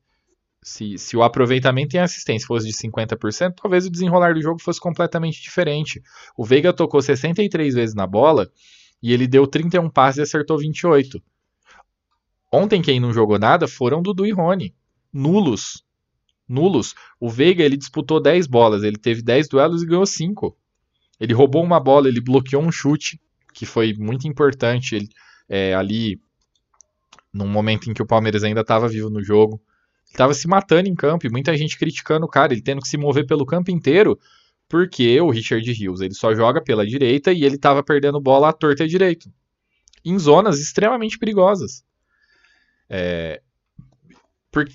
Se, 0.64 0.96
se 0.96 1.14
o 1.14 1.22
aproveitamento 1.22 1.94
em 1.94 2.00
assistência 2.00 2.46
fosse 2.46 2.66
de 2.66 2.72
50%, 2.72 3.52
talvez 3.60 3.84
o 3.84 3.90
desenrolar 3.90 4.32
do 4.32 4.40
jogo 4.40 4.62
fosse 4.62 4.80
completamente 4.80 5.42
diferente. 5.42 6.00
O 6.38 6.42
Veiga 6.42 6.72
tocou 6.72 7.02
63 7.02 7.74
vezes 7.74 7.94
na 7.94 8.06
bola 8.06 8.50
e 9.02 9.12
ele 9.12 9.26
deu 9.26 9.46
31 9.46 9.90
passes 9.90 10.20
e 10.20 10.22
acertou 10.22 10.56
28. 10.56 11.22
Ontem 12.50 12.80
quem 12.80 12.98
não 12.98 13.12
jogou 13.12 13.38
nada 13.38 13.68
foram 13.68 14.00
Dudu 14.00 14.24
e 14.24 14.32
Rony 14.32 14.74
nulos. 15.12 15.84
Nulos. 16.48 16.94
O 17.18 17.28
Veiga 17.30 17.62
ele 17.62 17.76
disputou 17.76 18.20
10 18.20 18.46
bolas, 18.46 18.82
ele 18.82 18.98
teve 18.98 19.22
10 19.22 19.48
duelos 19.48 19.82
e 19.82 19.86
ganhou 19.86 20.06
5. 20.06 20.56
Ele 21.20 21.34
roubou 21.34 21.62
uma 21.62 21.78
bola, 21.78 22.08
ele 22.08 22.20
bloqueou 22.20 22.62
um 22.62 22.72
chute, 22.72 23.20
que 23.52 23.66
foi 23.66 23.94
muito 23.94 24.26
importante 24.26 24.94
ele, 24.94 25.08
é, 25.48 25.74
ali 25.74 26.20
num 27.32 27.48
momento 27.48 27.90
em 27.90 27.94
que 27.94 28.02
o 28.02 28.06
Palmeiras 28.06 28.42
ainda 28.42 28.62
estava 28.62 28.88
vivo 28.88 29.10
no 29.10 29.22
jogo. 29.22 29.60
Ele 30.06 30.14
estava 30.14 30.34
se 30.34 30.48
matando 30.48 30.88
em 30.88 30.94
campo 30.94 31.26
e 31.26 31.30
muita 31.30 31.56
gente 31.56 31.78
criticando 31.78 32.26
o 32.26 32.28
cara, 32.28 32.52
ele 32.52 32.62
tendo 32.62 32.80
que 32.80 32.88
se 32.88 32.96
mover 32.96 33.26
pelo 33.26 33.46
campo 33.46 33.70
inteiro, 33.70 34.18
porque 34.68 35.20
o 35.20 35.30
Richard 35.30 35.70
Rios 35.72 36.00
ele 36.00 36.14
só 36.14 36.34
joga 36.34 36.62
pela 36.62 36.86
direita 36.86 37.32
e 37.32 37.44
ele 37.44 37.56
estava 37.56 37.82
perdendo 37.82 38.20
bola 38.20 38.48
à 38.48 38.52
torta 38.52 38.82
e 38.82 38.86
à 38.86 38.88
direita, 38.88 39.30
em 40.04 40.18
zonas 40.18 40.58
extremamente 40.58 41.18
perigosas. 41.18 41.84
É, 42.88 43.40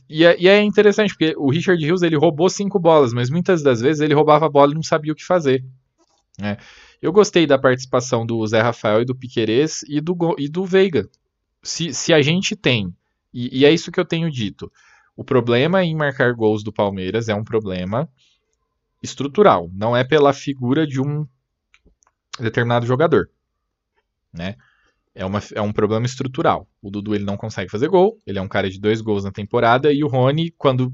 e, 0.10 0.24
é, 0.24 0.40
e, 0.40 0.48
é, 0.48 0.62
interessante, 0.62 1.10
porque 1.10 1.36
o 1.38 1.50
Richard 1.50 1.84
Hughes 1.84 2.02
ele 2.02 2.16
roubou 2.16 2.50
cinco 2.50 2.80
bolas, 2.80 3.14
mas 3.14 3.30
muitas 3.30 3.62
das 3.62 3.82
vezes 3.82 4.02
ele 4.02 4.14
roubava 4.14 4.46
a 4.46 4.50
bola 4.50 4.72
e 4.72 4.76
não 4.76 4.84
sabia 4.84 5.12
o 5.12 5.16
que 5.16 5.26
fazer. 5.26 5.64
Né? 6.40 6.58
Eu 7.02 7.12
gostei 7.12 7.46
da 7.46 7.58
participação 7.58 8.26
do 8.26 8.46
Zé 8.48 8.62
Rafael 8.62 9.02
e 9.02 9.06
do 9.06 9.16
Piquerez 9.16 9.84
e 9.88 10.00
do, 10.00 10.16
e 10.38 10.48
do 10.48 10.66
Veiga. 10.66 11.10
Se, 11.62 11.94
se 11.94 12.14
a 12.14 12.22
gente 12.22 12.56
tem, 12.56 12.94
e, 13.34 13.60
e 13.60 13.66
é 13.66 13.72
isso 13.72 13.92
que 13.92 14.00
eu 14.00 14.06
tenho 14.06 14.32
dito, 14.32 14.72
o 15.16 15.24
problema 15.24 15.84
em 15.84 15.96
marcar 15.96 16.34
gols 16.34 16.64
do 16.64 16.72
Palmeiras 16.72 17.28
é 17.28 17.36
um 17.36 17.44
problema 17.44 18.10
estrutural, 19.04 19.70
não 19.74 19.96
é 19.96 20.04
pela 20.04 20.34
figura 20.34 20.88
de 20.88 21.02
um 21.02 21.28
determinado 22.40 22.86
jogador. 22.86 23.30
Né? 24.34 24.56
É, 25.16 25.26
uma, 25.26 25.42
é 25.54 25.62
um 25.62 25.72
problema 25.72 26.06
estrutural. 26.06 26.68
O 26.82 26.92
Dudu 26.92 27.16
ele 27.16 27.24
não 27.24 27.38
consegue 27.38 27.72
fazer 27.72 27.88
gol, 27.88 28.20
ele 28.28 28.38
é 28.38 28.42
um 28.42 28.48
cara 28.48 28.70
de 28.70 28.80
dois 28.80 29.00
gols 29.00 29.24
na 29.24 29.32
temporada, 29.32 29.92
e 29.92 30.04
o 30.04 30.08
Rony, 30.08 30.52
quando. 30.58 30.94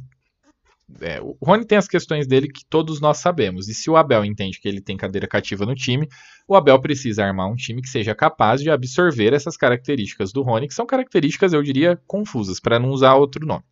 É, 0.99 1.21
o 1.21 1.37
Rony 1.41 1.65
tem 1.65 1.77
as 1.77 1.87
questões 1.87 2.27
dele 2.27 2.49
que 2.49 2.65
todos 2.65 2.99
nós 2.99 3.17
sabemos. 3.17 3.69
E 3.69 3.73
se 3.73 3.89
o 3.89 3.95
Abel 3.95 4.25
entende 4.25 4.59
que 4.59 4.67
ele 4.67 4.81
tem 4.81 4.97
cadeira 4.97 5.25
cativa 5.25 5.65
no 5.65 5.73
time, 5.73 6.07
o 6.47 6.55
Abel 6.55 6.79
precisa 6.81 7.25
armar 7.25 7.49
um 7.49 7.55
time 7.55 7.81
que 7.81 7.87
seja 7.87 8.13
capaz 8.13 8.61
de 8.61 8.69
absorver 8.69 9.33
essas 9.33 9.55
características 9.55 10.33
do 10.33 10.43
Rony, 10.43 10.67
que 10.67 10.73
são 10.73 10.85
características, 10.85 11.53
eu 11.53 11.63
diria, 11.63 11.99
confusas, 12.05 12.59
para 12.59 12.77
não 12.77 12.89
usar 12.89 13.15
outro 13.15 13.45
nome. 13.45 13.63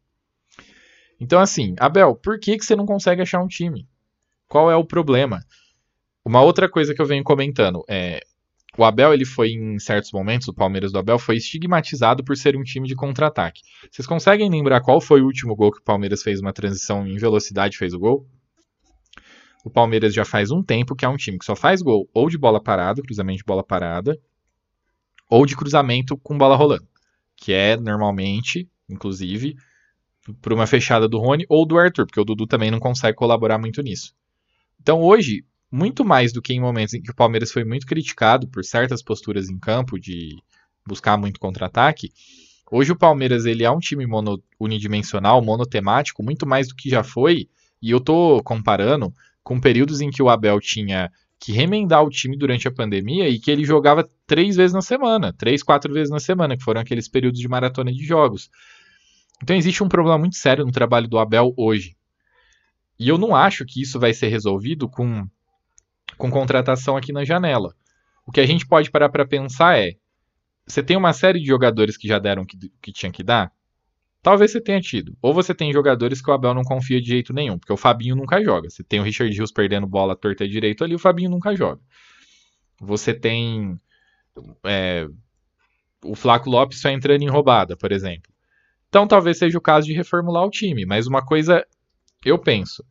Então, 1.20 1.42
assim, 1.42 1.76
Abel, 1.78 2.16
por 2.16 2.40
que, 2.40 2.58
que 2.58 2.66
você 2.66 2.76
não 2.76 2.86
consegue 2.86 3.22
achar 3.22 3.42
um 3.42 3.48
time? 3.48 3.86
Qual 4.48 4.72
é 4.72 4.76
o 4.78 4.86
problema? 4.86 5.44
Uma 6.24 6.42
outra 6.42 6.70
coisa 6.70 6.94
que 6.96 7.02
eu 7.02 7.06
venho 7.06 7.24
comentando 7.24 7.84
é 7.90 8.22
o 8.80 8.86
Abel, 8.86 9.14
ele 9.14 9.26
foi 9.26 9.50
em 9.50 9.78
certos 9.78 10.12
momentos, 10.14 10.48
o 10.48 10.54
Palmeiras 10.54 10.94
do 10.94 11.00
Abel 11.00 11.20
foi 11.20 11.36
estigmatizado 11.36 12.24
por 12.24 12.38
ser 12.38 12.56
um 12.56 12.64
time 12.64 12.88
de 12.88 12.96
contra-ataque. 12.96 13.62
Vocês 13.92 14.08
conseguem 14.08 14.50
lembrar 14.50 14.80
qual 14.80 15.02
foi 15.02 15.22
o 15.22 15.26
último 15.26 15.54
gol 15.54 15.72
que 15.72 15.80
o 15.80 15.84
Palmeiras 15.84 16.24
fez 16.24 16.40
uma 16.40 16.54
transição 16.54 17.06
em 17.06 17.18
velocidade 17.18 17.78
fez 17.78 17.94
o 17.94 18.00
gol? 18.00 18.26
O 19.66 19.70
Palmeiras 19.70 20.14
já 20.14 20.24
faz 20.24 20.50
um 20.50 20.64
tempo 20.64 20.96
que 20.96 21.04
é 21.04 21.10
um 21.10 21.18
time 21.18 21.38
que 21.38 21.44
só 21.44 21.58
faz 21.58 21.82
gol 21.82 22.10
ou 22.14 22.30
de 22.30 22.38
bola 22.38 22.64
parada, 22.64 23.02
cruzamento 23.02 23.40
de 23.40 23.44
bola 23.44 23.66
parada, 23.66 24.18
ou 25.30 25.46
de 25.46 25.58
cruzamento 25.58 26.16
com 26.16 26.38
bola 26.38 26.56
rolando, 26.56 26.88
que 27.36 27.52
é 27.52 27.76
normalmente, 27.76 28.70
inclusive, 28.88 29.58
por 30.42 30.54
uma 30.54 30.66
fechada 30.66 31.06
do 31.06 31.20
Rony 31.20 31.46
ou 31.50 31.66
do 31.66 31.78
Arthur, 31.78 32.06
porque 32.06 32.22
o 32.22 32.24
Dudu 32.24 32.48
também 32.48 32.72
não 32.72 32.80
consegue 32.80 33.18
colaborar 33.18 33.58
muito 33.58 33.82
nisso. 33.82 34.14
Então 34.80 35.02
hoje, 35.02 35.44
muito 35.72 36.04
mais 36.04 36.34
do 36.34 36.42
que 36.42 36.54
em 36.54 36.60
momentos 36.60 36.94
em 36.94 37.02
que 37.02 37.12
o 37.12 37.16
Palmeiras 37.16 37.52
foi 37.52 37.64
muito 37.64 37.86
criticado 37.86 38.48
por 38.48 38.64
certas 38.64 39.04
posturas 39.04 39.50
em 39.50 39.60
campo 39.60 40.00
de 40.00 40.38
buscar 40.86 41.18
muito 41.18 41.40
contra-ataque. 41.40 42.12
Hoje 42.72 42.92
o 42.92 42.98
Palmeiras 42.98 43.46
ele 43.46 43.64
é 43.64 43.72
um 43.72 43.80
time 43.80 44.06
mono, 44.06 44.42
unidimensional, 44.60 45.42
monotemático, 45.44 46.24
muito 46.24 46.48
mais 46.48 46.68
do 46.68 46.76
que 46.76 46.90
já 46.90 47.04
foi. 47.04 47.48
E 47.82 47.92
eu 47.92 48.00
tô 48.00 48.42
comparando 48.44 49.14
com 49.44 49.60
períodos 49.60 50.02
em 50.02 50.10
que 50.10 50.22
o 50.22 50.30
Abel 50.30 50.60
tinha 50.60 51.12
que 51.40 51.54
remendar 51.54 52.04
o 52.04 52.10
time 52.10 52.38
durante 52.38 52.68
a 52.68 52.72
pandemia 52.72 53.30
e 53.30 53.40
que 53.40 53.50
ele 53.50 53.64
jogava 53.64 54.08
três 54.28 54.58
vezes 54.58 54.74
na 54.74 54.82
semana, 54.82 55.32
três, 55.32 55.64
quatro 55.64 55.94
vezes 55.94 56.12
na 56.12 56.20
semana, 56.20 56.58
que 56.58 56.64
foram 56.64 56.82
aqueles 56.82 57.08
períodos 57.08 57.40
de 57.40 57.48
maratona 57.48 57.94
de 57.94 58.04
jogos. 58.04 58.50
Então 59.42 59.56
existe 59.56 59.82
um 59.82 59.88
problema 59.88 60.18
muito 60.18 60.36
sério 60.36 60.66
no 60.66 60.72
trabalho 60.72 61.08
do 61.08 61.18
Abel 61.18 61.54
hoje. 61.56 61.96
E 63.00 63.08
eu 63.08 63.18
não 63.18 63.34
acho 63.34 63.66
que 63.66 63.82
isso 63.82 63.98
vai 63.98 64.14
ser 64.14 64.28
resolvido 64.28 64.90
com 64.90 65.26
com 66.20 66.30
contratação 66.30 66.98
aqui 66.98 67.12
na 67.12 67.24
janela. 67.24 67.74
O 68.28 68.32
que 68.32 68.42
a 68.42 68.46
gente 68.46 68.68
pode 68.68 68.92
parar 68.92 69.10
para 69.10 69.26
pensar 69.26 69.80
é: 69.80 69.94
você 70.68 70.84
tem 70.84 70.96
uma 70.96 71.14
série 71.14 71.40
de 71.40 71.48
jogadores 71.48 71.98
que 71.98 72.08
já 72.08 72.20
deram 72.20 72.44
o 72.44 72.46
que, 72.46 72.58
que 72.80 72.92
tinha 72.92 73.12
que 73.12 73.24
dar? 73.24 73.52
Talvez 74.22 74.52
você 74.52 74.60
tenha 74.60 74.82
tido. 74.82 75.18
Ou 75.22 75.34
você 75.34 75.56
tem 75.56 75.72
jogadores 75.72 76.22
que 76.22 76.30
o 76.30 76.34
Abel 76.34 76.54
não 76.54 76.62
confia 76.62 77.02
de 77.02 77.08
jeito 77.08 77.34
nenhum, 77.34 77.58
porque 77.58 77.72
o 77.72 77.78
Fabinho 77.78 78.18
nunca 78.18 78.44
joga. 78.44 78.70
Você 78.70 78.84
tem 78.84 79.00
o 79.00 79.04
Richard 79.04 79.34
Rios 79.34 79.52
perdendo 79.52 79.88
bola 79.88 80.16
torta 80.16 80.44
e 80.44 80.50
direito 80.50 80.84
ali, 80.84 80.94
o 80.94 81.00
Fabinho 81.00 81.30
nunca 81.30 81.56
joga. 81.56 81.82
Você 82.82 83.14
tem 83.14 83.80
é, 84.66 85.08
o 86.04 86.16
Flaco 86.16 86.50
Lopes 86.50 86.82
só 86.82 86.90
entrando 86.90 87.22
em 87.22 87.30
roubada, 87.30 87.78
por 87.78 87.94
exemplo. 87.94 88.32
Então 88.90 89.08
talvez 89.08 89.38
seja 89.38 89.58
o 89.58 89.62
caso 89.62 89.88
de 89.88 89.94
reformular 89.94 90.44
o 90.44 90.50
time, 90.50 90.86
mas 90.86 91.08
uma 91.08 91.26
coisa 91.26 91.66
eu 92.26 92.38
penso, 92.38 92.84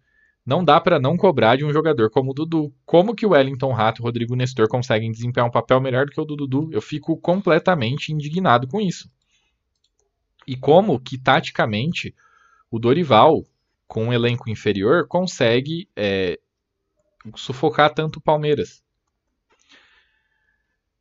não 0.49 0.65
dá 0.65 0.81
para 0.81 0.99
não 0.99 1.15
cobrar 1.15 1.57
de 1.57 1.65
um 1.67 1.71
jogador 1.71 2.09
como 2.09 2.31
o 2.31 2.35
Dudu. 2.35 2.73
Como 2.87 3.15
que 3.15 3.27
o 3.27 3.33
Wellington 3.33 3.71
Rato 3.71 4.01
e 4.01 4.03
o 4.03 4.05
Rodrigo 4.07 4.35
Nestor 4.35 4.67
conseguem 4.67 5.13
desempenhar 5.13 5.47
um 5.47 5.53
papel 5.53 5.79
melhor 5.79 6.07
do 6.07 6.11
que 6.11 6.19
o 6.19 6.25
do 6.25 6.35
Dudu? 6.35 6.71
Eu 6.73 6.81
fico 6.81 7.19
completamente 7.19 8.15
indignado 8.15 8.67
com 8.67 8.81
isso. 8.81 9.11
E 10.47 10.57
como 10.57 10.99
que, 10.99 11.19
taticamente, 11.19 12.15
o 12.71 12.79
Dorival, 12.79 13.45
com 13.87 14.07
um 14.07 14.13
elenco 14.13 14.49
inferior, 14.49 15.07
consegue 15.07 15.87
é, 15.95 16.41
sufocar 17.37 17.93
tanto 17.93 18.17
o 18.17 18.23
Palmeiras. 18.23 18.83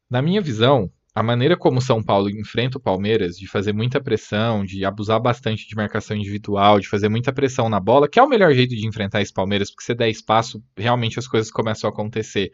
Na 0.10 0.22
minha 0.22 0.42
visão, 0.42 0.92
a 1.18 1.24
maneira 1.24 1.58
como 1.58 1.82
São 1.82 2.04
Paulo 2.04 2.30
enfrenta 2.30 2.78
o 2.78 2.80
Palmeiras, 2.80 3.40
de 3.40 3.48
fazer 3.48 3.74
muita 3.74 4.00
pressão, 4.00 4.64
de 4.64 4.86
abusar 4.86 5.20
bastante 5.20 5.68
de 5.68 5.76
marcação 5.76 6.16
individual, 6.16 6.80
de 6.80 6.88
fazer 6.88 7.10
muita 7.10 7.34
pressão 7.34 7.68
na 7.70 7.80
bola, 7.80 8.08
que 8.08 8.20
é 8.20 8.24
o 8.24 8.30
melhor 8.30 8.54
jeito 8.54 8.76
de 8.76 8.86
enfrentar 8.86 9.20
esse 9.20 9.34
Palmeiras, 9.34 9.72
porque 9.72 9.84
você 9.84 9.96
der 9.96 10.12
espaço, 10.12 10.64
realmente 10.78 11.18
as 11.18 11.28
coisas 11.28 11.50
começam 11.50 11.90
a 11.90 11.92
acontecer. 11.92 12.52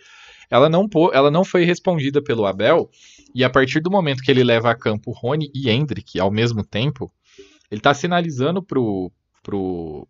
Ela 0.49 0.69
não, 0.69 0.87
ela 1.11 1.29
não 1.29 1.43
foi 1.43 1.65
respondida 1.65 2.23
pelo 2.23 2.45
Abel, 2.45 2.89
e 3.35 3.43
a 3.43 3.49
partir 3.49 3.81
do 3.81 3.91
momento 3.91 4.23
que 4.23 4.31
ele 4.31 4.45
leva 4.45 4.71
a 4.71 4.75
campo 4.75 5.11
Rony 5.11 5.51
e 5.53 5.69
Hendrick 5.69 6.17
ao 6.17 6.31
mesmo 6.31 6.63
tempo, 6.63 7.11
ele 7.69 7.79
está 7.79 7.93
sinalizando 7.93 8.63
pro, 8.63 9.11
pro, 9.43 10.07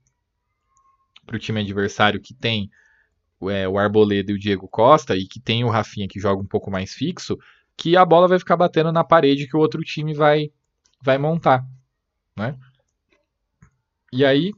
pro 1.26 1.40
time 1.40 1.60
adversário 1.60 2.22
que 2.22 2.36
tem 2.36 2.70
é, 3.50 3.68
o 3.68 3.80
Arboleda 3.80 4.32
e 4.32 4.36
o 4.36 4.40
Diego 4.40 4.68
Costa, 4.68 5.16
e 5.16 5.26
que 5.26 5.40
tem 5.40 5.64
o 5.64 5.70
Rafinha 5.70 6.08
que 6.08 6.20
joga 6.20 6.40
um 6.40 6.48
pouco 6.48 6.70
mais 6.70 6.94
fixo, 6.94 7.36
que 7.77 7.98
a 7.98 8.06
bola 8.06 8.27
vai 8.27 8.39
ficar 8.39 8.58
batendo 8.58 8.92
na 8.92 9.03
parede 9.03 9.48
que 9.48 9.58
o 9.58 9.60
outro 9.60 9.82
time 9.82 10.13
vai, 10.13 10.51
vai 11.01 11.18
montar, 11.18 11.65
né? 12.38 12.58
E 14.12 14.24
aí, 14.24 14.53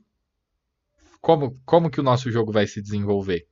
como, 1.21 1.59
como 1.65 1.89
que 1.89 1.99
o 1.99 2.03
nosso 2.03 2.29
jogo 2.29 2.51
vai 2.51 2.67
se 2.67 2.81
desenvolver? 2.81 3.47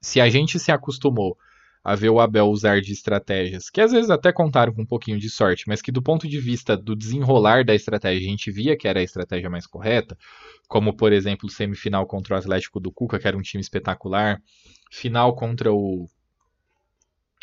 Se 0.00 0.20
a 0.20 0.28
gente 0.28 0.58
se 0.58 0.70
acostumou 0.70 1.36
a 1.82 1.94
ver 1.94 2.08
o 2.08 2.18
Abel 2.18 2.46
usar 2.46 2.80
de 2.80 2.92
estratégias, 2.92 3.68
que 3.68 3.80
às 3.80 3.92
vezes 3.92 4.08
até 4.08 4.32
contaram 4.32 4.72
com 4.72 4.82
um 4.82 4.86
pouquinho 4.86 5.18
de 5.18 5.28
sorte, 5.28 5.64
mas 5.68 5.82
que 5.82 5.92
do 5.92 6.00
ponto 6.00 6.26
de 6.26 6.40
vista 6.40 6.76
do 6.76 6.96
desenrolar 6.96 7.62
da 7.62 7.74
estratégia 7.74 8.26
a 8.26 8.30
gente 8.30 8.50
via 8.50 8.76
que 8.76 8.88
era 8.88 9.00
a 9.00 9.02
estratégia 9.02 9.50
mais 9.50 9.66
correta, 9.66 10.16
como 10.66 10.96
por 10.96 11.12
exemplo 11.12 11.50
semifinal 11.50 12.06
contra 12.06 12.34
o 12.34 12.38
Atlético 12.38 12.80
do 12.80 12.90
Cuca, 12.90 13.18
que 13.18 13.28
era 13.28 13.36
um 13.36 13.42
time 13.42 13.60
espetacular, 13.60 14.40
final 14.90 15.34
contra 15.34 15.70
o 15.70 16.06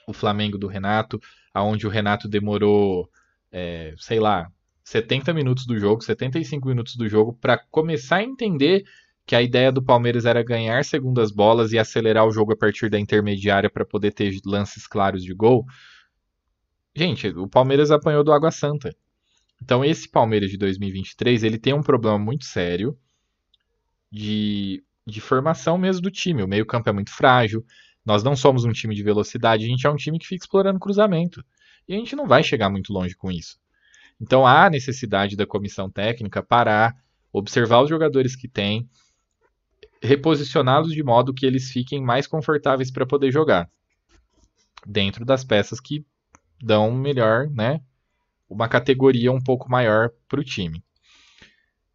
o 0.08 0.14
Flamengo 0.14 0.58
do 0.58 0.68
Renato, 0.68 1.20
aonde 1.54 1.86
o 1.86 1.90
Renato 1.90 2.28
demorou, 2.28 3.10
é, 3.52 3.94
sei 3.98 4.20
lá, 4.20 4.48
70 4.84 5.34
minutos 5.34 5.66
do 5.66 5.78
jogo, 5.78 6.04
75 6.04 6.68
minutos 6.68 6.96
do 6.96 7.08
jogo 7.08 7.34
para 7.34 7.58
começar 7.58 8.18
a 8.18 8.24
entender 8.24 8.84
que 9.26 9.36
a 9.36 9.42
ideia 9.42 9.72
do 9.72 9.82
Palmeiras 9.82 10.26
era 10.26 10.44
ganhar 10.44 10.84
segundas 10.84 11.32
bolas 11.32 11.72
e 11.72 11.80
acelerar 11.80 12.26
o 12.26 12.32
jogo 12.32 12.54
a 12.54 12.58
partir 12.58 12.90
da 12.90 13.00
intermediária 13.00 13.70
para 13.70 13.86
poder 13.86 14.12
ter 14.12 14.38
lances 14.46 14.88
claros 14.88 15.24
de 15.24 15.34
gol. 15.34 15.66
Gente, 16.96 17.30
o 17.30 17.48
Palmeiras 17.48 17.92
apanhou 17.92 18.24
do 18.24 18.34
Água 18.34 18.52
Santa. 18.52 18.94
Então 19.62 19.86
esse 19.86 20.10
Palmeiras 20.10 20.50
de 20.50 20.58
2023, 20.58 21.44
ele 21.44 21.58
tem 21.58 21.74
um 21.74 21.84
problema 21.84 22.18
muito 22.18 22.46
sério 22.46 22.98
de, 24.12 24.84
de 25.08 25.22
formação 25.22 25.78
mesmo 25.78 26.02
do 26.02 26.12
time. 26.12 26.44
O 26.44 26.48
meio-campo 26.48 26.90
é 26.90 26.92
muito 26.92 27.12
frágil. 27.12 27.64
Nós 28.06 28.24
não 28.24 28.36
somos 28.36 28.66
um 28.66 28.72
time 28.72 28.96
de 28.96 29.04
velocidade, 29.04 29.66
a 29.66 29.68
gente 29.68 29.86
é 29.86 29.90
um 29.90 29.96
time 29.96 30.18
que 30.18 30.28
fica 30.28 30.44
explorando 30.44 30.80
cruzamento. 30.80 31.44
E 31.88 31.94
a 31.94 31.98
gente 31.98 32.16
não 32.16 32.28
vai 32.28 32.44
chegar 32.44 32.70
muito 32.70 32.92
longe 32.92 33.16
com 33.16 33.32
isso. 33.32 33.60
Então 34.20 34.46
há 34.46 34.70
necessidade 34.70 35.36
da 35.36 35.46
comissão 35.46 35.90
técnica 35.90 36.44
parar, 36.44 36.96
observar 37.32 37.82
os 37.82 37.90
jogadores 37.90 38.36
que 38.36 38.48
tem, 38.48 38.90
reposicioná-los 40.02 40.94
de 40.94 41.04
modo 41.04 41.34
que 41.34 41.46
eles 41.46 41.72
fiquem 41.72 42.02
mais 42.02 42.28
confortáveis 42.28 42.92
para 42.92 43.06
poder 43.06 43.32
jogar. 43.32 43.70
Dentro 44.86 45.24
das 45.24 45.44
peças 45.44 45.80
que 45.80 46.06
dão 46.62 46.92
melhor, 46.92 47.50
né? 47.50 47.82
Uma 48.50 48.68
categoria 48.68 49.32
um 49.32 49.42
pouco 49.42 49.70
maior 49.70 50.12
para 50.28 50.40
o 50.40 50.44
time. 50.44 50.84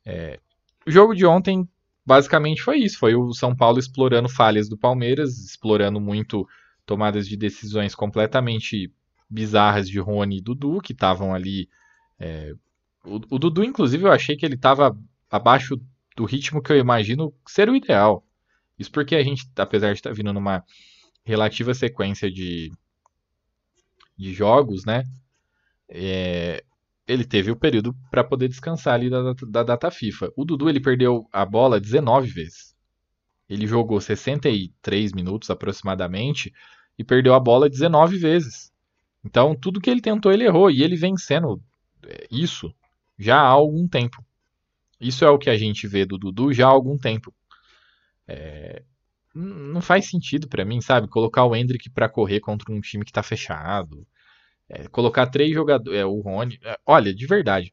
É, 0.05 0.39
o 0.87 0.91
jogo 0.91 1.15
de 1.15 1.27
ontem 1.27 1.69
basicamente 2.07 2.63
foi 2.63 2.79
isso. 2.79 2.99
Foi 2.99 3.15
o 3.15 3.33
São 3.33 3.55
Paulo 3.55 3.79
explorando 3.79 4.29
falhas 4.29 4.69
do 4.69 4.79
Palmeiras, 4.79 5.39
explorando 5.39 6.01
muito 6.01 6.47
tomadas 6.87 7.27
de 7.27 7.37
decisões 7.37 7.95
completamente 7.95 8.93
bizarras 9.29 9.89
de 9.89 9.99
Rony 9.99 10.39
e 10.39 10.41
Dudu, 10.41 10.81
que 10.81 10.93
estavam 10.93 11.35
ali. 11.35 11.69
É... 12.19 12.55
O, 13.05 13.17
o, 13.31 13.39
Dudu, 13.39 13.65
inclusive, 13.65 14.05
eu 14.05 14.13
achei 14.13 14.37
que 14.37 14.47
ele 14.47 14.55
estava 14.55 14.97
abaixo 15.31 15.81
do 16.17 16.25
ritmo 16.25 16.63
que 16.63 16.73
eu 16.73 16.79
imagino 16.79 17.35
ser 17.47 17.69
o 17.69 17.77
ideal. 17.77 18.25
Isso 18.79 18.91
porque 18.91 19.17
a 19.17 19.23
gente, 19.23 19.51
apesar 19.57 19.93
de 19.93 19.99
estar 19.99 20.11
tá 20.11 20.15
vindo 20.15 20.33
numa 20.33 20.65
relativa 21.25 21.75
sequência 21.75 22.31
de, 22.31 22.73
de 24.17 24.33
jogos, 24.33 24.85
né? 24.85 25.05
É, 25.89 26.65
ele 27.07 27.25
teve 27.25 27.51
o 27.51 27.57
período 27.57 27.95
para 28.11 28.25
poder 28.25 28.49
descansar 28.49 28.95
ali 28.95 29.09
da, 29.09 29.33
da, 29.33 29.63
data 29.63 29.91
FIFA. 29.91 30.33
O 30.37 30.45
Dudu 30.45 30.69
ele 30.69 30.81
perdeu 30.81 31.29
a 31.33 31.45
bola 31.45 31.81
19 31.81 32.29
vezes. 32.29 32.75
Ele 33.49 33.67
jogou 33.67 34.01
63 34.01 35.13
minutos 35.13 35.49
aproximadamente 35.51 36.53
e 36.99 37.05
perdeu 37.05 37.35
a 37.35 37.41
bola 37.41 37.71
19 37.71 38.19
vezes. 38.19 38.73
Então, 39.25 39.55
tudo 39.55 39.81
que 39.81 39.89
ele 39.89 40.01
tentou, 40.01 40.33
ele 40.33 40.45
errou. 40.45 40.71
E 40.71 40.83
ele 40.83 40.97
vem 40.97 41.17
sendo 41.17 41.63
é, 42.05 42.27
isso 42.31 42.75
já 43.17 43.37
há 43.37 43.47
algum 43.47 43.87
tempo. 43.87 44.25
Isso 45.01 45.25
é 45.25 45.31
o 45.31 45.39
que 45.39 45.51
a 45.51 45.57
gente 45.57 45.87
vê 45.87 46.05
do 46.05 46.19
Dudu 46.19 46.53
já 46.53 46.67
há 46.67 46.71
algum 46.71 46.99
tempo. 46.99 47.33
É, 48.27 48.83
não 49.35 49.81
faz 49.81 50.07
sentido 50.09 50.49
para 50.49 50.65
mim, 50.65 50.81
sabe? 50.81 51.07
Colocar 51.07 51.45
o 51.45 51.55
Hendrick 51.55 51.91
para 51.91 52.09
correr 52.09 52.41
contra 52.41 52.73
um 52.73 52.81
time 52.81 53.05
que 53.05 53.13
tá 53.13 53.23
fechado. 53.23 54.07
É, 54.69 54.89
colocar 54.89 55.27
três 55.27 55.53
jogadores. 55.53 55.99
É, 55.99 56.05
o 56.05 56.21
Rony. 56.21 56.59
É, 56.65 56.79
olha, 56.85 57.15
de 57.15 57.27
verdade. 57.27 57.73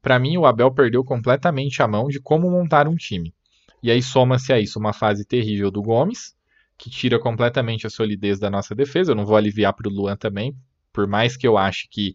Para 0.00 0.18
mim, 0.18 0.36
o 0.36 0.46
Abel 0.46 0.70
perdeu 0.70 1.04
completamente 1.04 1.82
a 1.82 1.88
mão 1.88 2.08
de 2.08 2.20
como 2.20 2.50
montar 2.50 2.86
um 2.86 2.94
time. 2.94 3.34
E 3.82 3.90
aí 3.90 4.02
soma-se 4.02 4.52
a 4.52 4.60
isso 4.60 4.78
uma 4.78 4.92
fase 4.92 5.24
terrível 5.24 5.70
do 5.70 5.82
Gomes, 5.82 6.34
que 6.76 6.90
tira 6.90 7.18
completamente 7.18 7.86
a 7.86 7.90
solidez 7.90 8.38
da 8.38 8.50
nossa 8.50 8.74
defesa. 8.74 9.12
Eu 9.12 9.16
não 9.16 9.26
vou 9.26 9.36
aliviar 9.36 9.72
para 9.72 9.88
o 9.88 9.92
Luan 9.92 10.16
também, 10.16 10.54
por 10.92 11.06
mais 11.06 11.36
que 11.36 11.46
eu 11.46 11.56
ache 11.56 11.88
que 11.90 12.14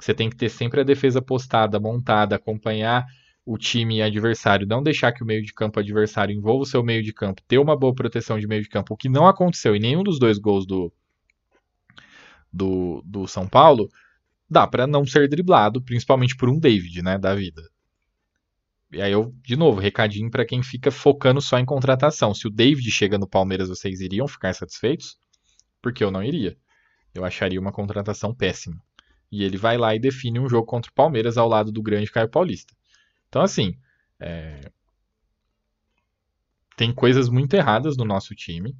você 0.00 0.12
tem 0.12 0.28
que 0.28 0.36
ter 0.36 0.48
sempre 0.48 0.80
a 0.80 0.84
defesa 0.84 1.22
postada, 1.22 1.78
montada, 1.78 2.36
acompanhar 2.36 3.06
o 3.46 3.58
time 3.58 4.02
adversário, 4.02 4.66
não 4.66 4.82
deixar 4.82 5.12
que 5.12 5.22
o 5.22 5.26
meio 5.26 5.42
de 5.42 5.52
campo 5.52 5.78
adversário 5.78 6.34
envolva 6.34 6.62
o 6.62 6.66
seu 6.66 6.82
meio 6.82 7.02
de 7.02 7.12
campo, 7.12 7.42
ter 7.46 7.58
uma 7.58 7.76
boa 7.76 7.94
proteção 7.94 8.38
de 8.38 8.46
meio 8.46 8.62
de 8.62 8.68
campo, 8.68 8.94
o 8.94 8.96
que 8.96 9.08
não 9.08 9.26
aconteceu 9.26 9.76
em 9.76 9.80
nenhum 9.80 10.02
dos 10.02 10.18
dois 10.18 10.38
gols 10.38 10.66
do, 10.66 10.92
do, 12.54 13.02
do 13.04 13.26
São 13.26 13.48
Paulo, 13.48 13.90
dá 14.48 14.66
para 14.66 14.86
não 14.86 15.04
ser 15.04 15.28
driblado, 15.28 15.82
principalmente 15.82 16.36
por 16.36 16.48
um 16.48 16.58
David, 16.58 17.02
né, 17.02 17.18
da 17.18 17.34
vida. 17.34 17.62
E 18.92 19.02
aí 19.02 19.10
eu, 19.10 19.34
de 19.42 19.56
novo, 19.56 19.80
recadinho 19.80 20.30
para 20.30 20.46
quem 20.46 20.62
fica 20.62 20.90
focando 20.90 21.40
só 21.40 21.58
em 21.58 21.64
contratação. 21.64 22.32
Se 22.32 22.46
o 22.46 22.50
David 22.50 22.88
chega 22.92 23.18
no 23.18 23.26
Palmeiras, 23.26 23.68
vocês 23.68 24.00
iriam 24.00 24.28
ficar 24.28 24.54
satisfeitos? 24.54 25.18
Porque 25.82 26.04
eu 26.04 26.12
não 26.12 26.22
iria. 26.22 26.56
Eu 27.12 27.24
acharia 27.24 27.60
uma 27.60 27.72
contratação 27.72 28.32
péssima. 28.32 28.80
E 29.32 29.42
ele 29.42 29.56
vai 29.56 29.76
lá 29.76 29.96
e 29.96 29.98
define 29.98 30.38
um 30.38 30.48
jogo 30.48 30.66
contra 30.66 30.92
o 30.92 30.94
Palmeiras 30.94 31.36
ao 31.36 31.48
lado 31.48 31.72
do 31.72 31.82
grande 31.82 32.10
Caio 32.10 32.28
Paulista. 32.28 32.72
Então, 33.28 33.42
assim, 33.42 33.76
é... 34.20 34.70
tem 36.76 36.94
coisas 36.94 37.28
muito 37.28 37.54
erradas 37.54 37.96
no 37.96 38.04
nosso 38.04 38.32
time. 38.32 38.76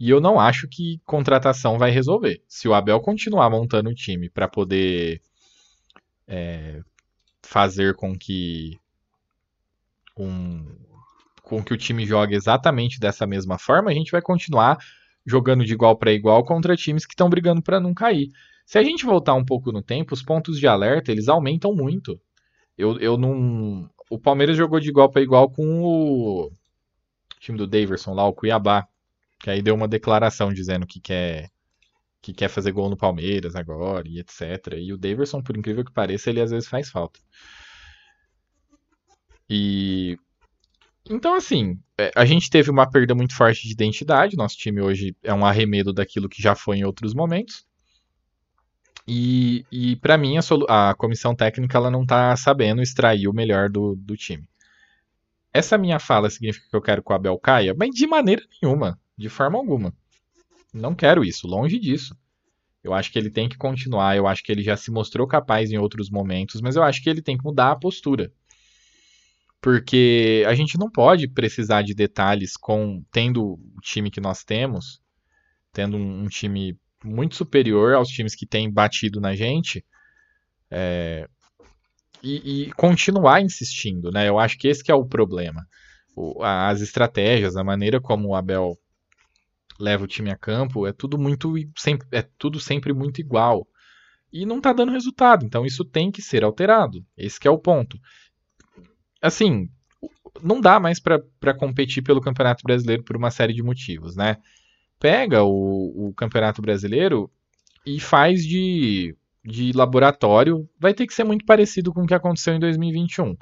E 0.00 0.08
eu 0.08 0.18
não 0.18 0.40
acho 0.40 0.66
que 0.66 0.98
contratação 1.04 1.76
vai 1.76 1.90
resolver. 1.90 2.42
Se 2.48 2.66
o 2.66 2.72
Abel 2.72 2.98
continuar 3.00 3.50
montando 3.50 3.90
o 3.90 3.94
time 3.94 4.30
para 4.30 4.48
poder 4.48 5.20
é, 6.26 6.80
fazer 7.42 7.94
com 7.94 8.16
que 8.16 8.78
um, 10.16 10.64
com 11.42 11.62
que 11.62 11.74
o 11.74 11.76
time 11.76 12.06
jogue 12.06 12.34
exatamente 12.34 12.98
dessa 12.98 13.26
mesma 13.26 13.58
forma, 13.58 13.90
a 13.90 13.94
gente 13.94 14.10
vai 14.10 14.22
continuar 14.22 14.78
jogando 15.26 15.66
de 15.66 15.74
igual 15.74 15.94
para 15.94 16.12
igual 16.12 16.42
contra 16.44 16.74
times 16.74 17.04
que 17.04 17.12
estão 17.12 17.28
brigando 17.28 17.60
para 17.60 17.78
não 17.78 17.92
cair. 17.92 18.30
Se 18.64 18.78
a 18.78 18.82
gente 18.82 19.04
voltar 19.04 19.34
um 19.34 19.44
pouco 19.44 19.70
no 19.70 19.82
tempo, 19.82 20.14
os 20.14 20.22
pontos 20.22 20.58
de 20.58 20.66
alerta 20.66 21.12
eles 21.12 21.28
aumentam 21.28 21.74
muito. 21.74 22.18
Eu, 22.78 22.98
eu 23.00 23.18
não. 23.18 23.90
O 24.08 24.18
Palmeiras 24.18 24.56
jogou 24.56 24.80
de 24.80 24.88
igual 24.88 25.10
para 25.10 25.20
igual 25.20 25.50
com 25.50 25.82
o 25.82 26.50
time 27.38 27.58
do 27.58 27.66
Daverson 27.66 28.14
lá, 28.14 28.26
o 28.26 28.32
Cuiabá. 28.32 28.88
Que 29.40 29.50
aí 29.50 29.62
deu 29.62 29.74
uma 29.74 29.88
declaração 29.88 30.52
dizendo 30.52 30.86
que 30.86 31.00
quer 31.00 31.50
que 32.22 32.34
quer 32.34 32.48
fazer 32.48 32.72
gol 32.72 32.90
no 32.90 32.96
Palmeiras 32.96 33.56
agora 33.56 34.06
e 34.06 34.18
etc. 34.18 34.74
E 34.76 34.92
o 34.92 34.98
Daverson, 34.98 35.42
por 35.42 35.56
incrível 35.56 35.84
que 35.84 35.92
pareça, 35.92 36.28
ele 36.28 36.40
às 36.40 36.50
vezes 36.50 36.68
faz 36.68 36.90
falta. 36.90 37.18
E 39.48 40.18
então 41.08 41.34
assim, 41.34 41.78
é, 41.98 42.10
a 42.14 42.24
gente 42.24 42.50
teve 42.50 42.70
uma 42.70 42.88
perda 42.88 43.14
muito 43.14 43.34
forte 43.34 43.66
de 43.66 43.72
identidade. 43.72 44.36
Nosso 44.36 44.56
time 44.56 44.80
hoje 44.82 45.16
é 45.22 45.32
um 45.32 45.46
arremedo 45.46 45.92
daquilo 45.92 46.28
que 46.28 46.42
já 46.42 46.54
foi 46.54 46.78
em 46.78 46.84
outros 46.84 47.14
momentos. 47.14 47.66
E, 49.12 49.64
e 49.72 49.96
para 49.96 50.16
mim, 50.16 50.36
a, 50.36 50.90
a, 50.90 50.94
comissão 50.94 51.34
técnica 51.34 51.76
ela 51.76 51.90
não 51.90 52.02
está 52.02 52.36
sabendo 52.36 52.80
extrair 52.80 53.26
o 53.26 53.32
melhor 53.32 53.68
do, 53.68 53.96
do 53.96 54.16
time. 54.16 54.48
Essa 55.52 55.76
minha 55.76 55.98
fala 55.98 56.30
significa 56.30 56.66
que 56.70 56.76
eu 56.76 56.80
quero 56.80 57.02
que 57.02 57.12
o 57.12 57.14
Abel 57.14 57.36
caia? 57.38 57.74
Mas 57.76 57.90
de 57.90 58.06
maneira 58.06 58.42
nenhuma, 58.62 58.96
de 59.20 59.28
forma 59.28 59.58
alguma. 59.58 59.92
Não 60.72 60.94
quero 60.94 61.22
isso, 61.22 61.46
longe 61.46 61.78
disso. 61.78 62.16
Eu 62.82 62.94
acho 62.94 63.12
que 63.12 63.18
ele 63.18 63.30
tem 63.30 63.48
que 63.48 63.58
continuar, 63.58 64.16
eu 64.16 64.26
acho 64.26 64.42
que 64.42 64.50
ele 64.50 64.62
já 64.62 64.76
se 64.76 64.90
mostrou 64.90 65.26
capaz 65.26 65.70
em 65.70 65.76
outros 65.76 66.08
momentos, 66.08 66.62
mas 66.62 66.76
eu 66.76 66.82
acho 66.82 67.02
que 67.02 67.10
ele 67.10 67.20
tem 67.20 67.36
que 67.36 67.44
mudar 67.44 67.70
a 67.70 67.76
postura. 67.76 68.32
Porque 69.60 70.42
a 70.46 70.54
gente 70.54 70.78
não 70.78 70.90
pode 70.90 71.28
precisar 71.28 71.82
de 71.82 71.94
detalhes 71.94 72.56
com 72.56 73.04
tendo 73.12 73.52
o 73.52 73.80
time 73.82 74.10
que 74.10 74.20
nós 74.20 74.42
temos, 74.42 75.02
tendo 75.70 75.98
um, 75.98 76.22
um 76.22 76.28
time 76.28 76.78
muito 77.04 77.36
superior 77.36 77.92
aos 77.92 78.08
times 78.08 78.34
que 78.34 78.46
têm 78.46 78.72
batido 78.72 79.20
na 79.20 79.36
gente. 79.36 79.84
É, 80.70 81.28
e, 82.22 82.68
e, 82.68 82.72
continuar 82.72 83.42
insistindo, 83.42 84.10
né? 84.10 84.26
Eu 84.26 84.38
acho 84.38 84.56
que 84.56 84.68
esse 84.68 84.82
que 84.82 84.90
é 84.90 84.94
o 84.94 85.04
problema. 85.04 85.66
O, 86.16 86.42
as 86.42 86.80
estratégias, 86.80 87.56
a 87.56 87.62
maneira 87.62 88.00
como 88.00 88.28
o 88.28 88.34
Abel 88.34 88.78
leva 89.80 90.04
o 90.04 90.08
time 90.08 90.30
a 90.30 90.36
campo, 90.36 90.86
é 90.86 90.92
tudo 90.92 91.18
muito 91.18 91.54
sempre, 91.76 92.06
é 92.12 92.22
tudo 92.22 92.60
sempre 92.60 92.92
muito 92.92 93.20
igual. 93.20 93.66
E 94.32 94.46
não 94.46 94.60
tá 94.60 94.72
dando 94.72 94.92
resultado, 94.92 95.44
então 95.44 95.66
isso 95.66 95.84
tem 95.84 96.10
que 96.10 96.22
ser 96.22 96.44
alterado. 96.44 97.04
Esse 97.16 97.40
é 97.44 97.50
o 97.50 97.58
ponto. 97.58 97.98
Assim, 99.20 99.68
não 100.42 100.60
dá 100.60 100.78
mais 100.78 101.00
para 101.00 101.54
competir 101.54 102.02
pelo 102.02 102.20
Campeonato 102.20 102.62
Brasileiro 102.62 103.02
por 103.02 103.16
uma 103.16 103.30
série 103.30 103.52
de 103.52 103.62
motivos, 103.62 104.14
né? 104.14 104.36
pega 105.00 105.42
o, 105.42 106.08
o 106.08 106.14
Campeonato 106.14 106.60
Brasileiro 106.60 107.30
e 107.86 107.98
faz 107.98 108.44
de, 108.44 109.16
de 109.42 109.72
laboratório. 109.72 110.68
Vai 110.78 110.92
ter 110.92 111.06
que 111.06 111.14
ser 111.14 111.24
muito 111.24 111.46
parecido 111.46 111.92
com 111.92 112.02
o 112.02 112.06
que 112.06 112.14
aconteceu 112.14 112.54
em 112.54 112.60
2021. 112.60 113.34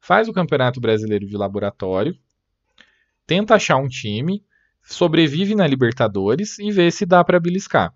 Faz 0.00 0.28
o 0.28 0.32
Campeonato 0.32 0.80
Brasileiro 0.80 1.26
de 1.26 1.36
laboratório, 1.36 2.16
tenta 3.26 3.54
achar 3.54 3.78
um 3.78 3.88
time, 3.88 4.44
sobrevive 4.88 5.54
na 5.54 5.66
Libertadores 5.66 6.58
e 6.58 6.72
vê 6.72 6.90
se 6.90 7.04
dá 7.04 7.22
para 7.22 7.38
beliscar. 7.38 7.92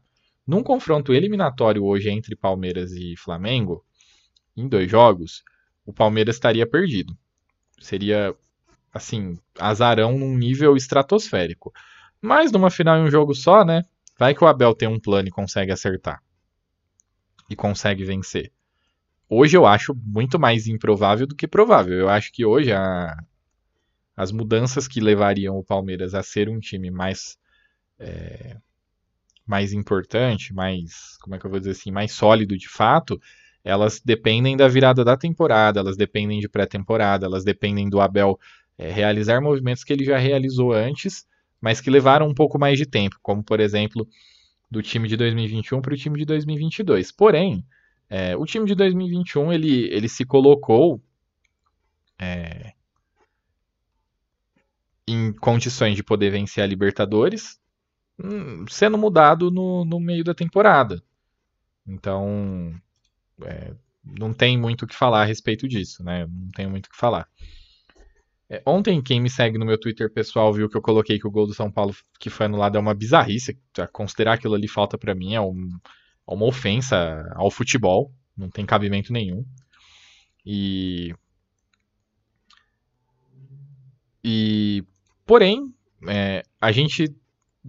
Num 0.46 0.62
confronto 0.62 1.14
eliminatório 1.14 1.82
hoje 1.84 2.10
entre 2.10 2.36
Palmeiras 2.36 2.92
e 2.92 3.16
Flamengo, 3.16 3.82
em 4.54 4.68
dois 4.68 4.90
jogos, 4.90 5.42
o 5.86 5.92
Palmeiras 5.92 6.36
estaria 6.36 6.66
perdido. 6.66 7.16
Seria, 7.80 8.34
assim, 8.92 9.38
azarão 9.58 10.18
num 10.18 10.36
nível 10.36 10.76
estratosférico. 10.76 11.72
Mas 12.20 12.52
numa 12.52 12.70
final 12.70 12.98
em 12.98 13.04
um 13.04 13.10
jogo 13.10 13.34
só, 13.34 13.64
né? 13.64 13.84
Vai 14.18 14.34
que 14.34 14.44
o 14.44 14.46
Abel 14.46 14.74
tem 14.74 14.86
um 14.86 15.00
plano 15.00 15.28
e 15.28 15.32
consegue 15.32 15.72
acertar. 15.72 16.22
E 17.48 17.56
consegue 17.56 18.04
vencer. 18.04 18.52
Hoje 19.30 19.56
eu 19.56 19.64
acho 19.64 19.94
muito 20.04 20.38
mais 20.38 20.66
improvável 20.66 21.26
do 21.26 21.34
que 21.34 21.48
provável. 21.48 21.94
Eu 21.94 22.10
acho 22.10 22.30
que 22.30 22.44
hoje 22.44 22.70
a, 22.70 23.16
as 24.16 24.32
mudanças 24.32 24.86
que 24.86 25.00
levariam 25.00 25.56
o 25.56 25.64
Palmeiras 25.64 26.14
a 26.14 26.22
ser 26.22 26.48
um 26.48 26.58
time 26.58 26.90
mais 26.90 27.38
é, 27.98 28.56
mais 29.46 29.72
importante, 29.72 30.54
mais 30.54 31.16
como 31.20 31.34
é 31.34 31.38
que 31.38 31.44
eu 31.44 31.50
vou 31.50 31.58
dizer 31.58 31.72
assim, 31.72 31.90
mais 31.90 32.12
sólido 32.12 32.56
de 32.56 32.68
fato, 32.68 33.20
elas 33.64 34.00
dependem 34.04 34.56
da 34.56 34.68
virada 34.68 35.04
da 35.04 35.16
temporada, 35.16 35.80
elas 35.80 35.96
dependem 35.96 36.40
de 36.40 36.48
pré-temporada, 36.48 37.26
elas 37.26 37.44
dependem 37.44 37.88
do 37.88 38.00
Abel 38.00 38.38
é, 38.78 38.90
realizar 38.90 39.40
movimentos 39.40 39.84
que 39.84 39.92
ele 39.92 40.04
já 40.04 40.18
realizou 40.18 40.72
antes, 40.72 41.26
mas 41.60 41.80
que 41.80 41.90
levaram 41.90 42.28
um 42.28 42.34
pouco 42.34 42.58
mais 42.58 42.78
de 42.78 42.86
tempo, 42.86 43.18
como 43.22 43.42
por 43.42 43.60
exemplo 43.60 44.06
do 44.70 44.82
time 44.82 45.06
de 45.06 45.16
2021 45.16 45.80
para 45.80 45.94
o 45.94 45.96
time 45.96 46.18
de 46.18 46.24
2022. 46.24 47.12
Porém, 47.12 47.64
é, 48.08 48.36
o 48.36 48.44
time 48.44 48.66
de 48.66 48.74
2021 48.74 49.52
ele, 49.52 49.84
ele 49.92 50.08
se 50.08 50.24
colocou 50.24 51.00
é, 52.18 52.72
em 55.06 55.32
condições 55.32 55.96
de 55.96 56.02
poder 56.02 56.30
vencer 56.30 56.62
a 56.62 56.66
Libertadores, 56.66 57.58
hum, 58.22 58.64
sendo 58.68 58.96
mudado 58.98 59.50
no, 59.50 59.84
no 59.84 59.98
meio 60.00 60.24
da 60.24 60.34
temporada. 60.34 61.02
Então, 61.86 62.74
é, 63.44 63.74
não 64.04 64.32
tem 64.32 64.58
muito 64.58 64.84
o 64.84 64.88
que 64.88 64.94
falar 64.94 65.22
a 65.22 65.26
respeito 65.26 65.68
disso, 65.68 66.02
né? 66.04 66.26
Não 66.26 66.50
tenho 66.50 66.70
muito 66.70 66.86
o 66.86 66.90
que 66.90 66.96
falar. 66.96 67.28
É, 68.52 68.62
ontem, 68.66 69.00
quem 69.02 69.20
me 69.20 69.30
segue 69.30 69.56
no 69.56 69.64
meu 69.64 69.78
Twitter 69.80 70.12
pessoal 70.12 70.52
viu 70.52 70.68
que 70.68 70.76
eu 70.76 70.82
coloquei 70.82 71.18
que 71.18 71.26
o 71.26 71.30
gol 71.30 71.46
do 71.46 71.54
São 71.54 71.70
Paulo 71.70 71.94
que 72.20 72.28
foi 72.28 72.46
anulado 72.46 72.76
é 72.76 72.80
uma 72.80 72.94
bizarrice. 72.94 73.58
Considerar 73.92 74.34
aquilo 74.34 74.54
ali 74.54 74.68
falta 74.68 74.98
para 74.98 75.14
mim 75.14 75.34
é, 75.34 75.40
um, 75.40 75.68
é 76.28 76.34
uma 76.34 76.46
ofensa 76.46 77.32
ao 77.34 77.50
futebol. 77.50 78.12
Não 78.36 78.50
tem 78.50 78.66
cabimento 78.66 79.12
nenhum. 79.12 79.44
E. 80.44 81.14
E. 84.22 84.84
Porém, 85.24 85.72
é, 86.08 86.42
a 86.60 86.72
gente 86.72 87.14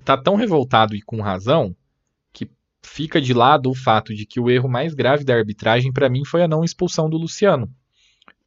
tá 0.03 0.17
tão 0.17 0.35
revoltado 0.35 0.95
e 0.95 1.01
com 1.01 1.21
razão 1.21 1.75
fica 2.83 3.21
de 3.21 3.33
lado 3.33 3.69
o 3.69 3.75
fato 3.75 4.13
de 4.13 4.25
que 4.25 4.39
o 4.39 4.49
erro 4.49 4.69
mais 4.69 4.93
grave 4.93 5.23
da 5.23 5.33
arbitragem 5.33 5.91
para 5.91 6.09
mim 6.09 6.25
foi 6.25 6.43
a 6.43 6.47
não 6.47 6.63
expulsão 6.63 7.09
do 7.09 7.17
Luciano. 7.17 7.73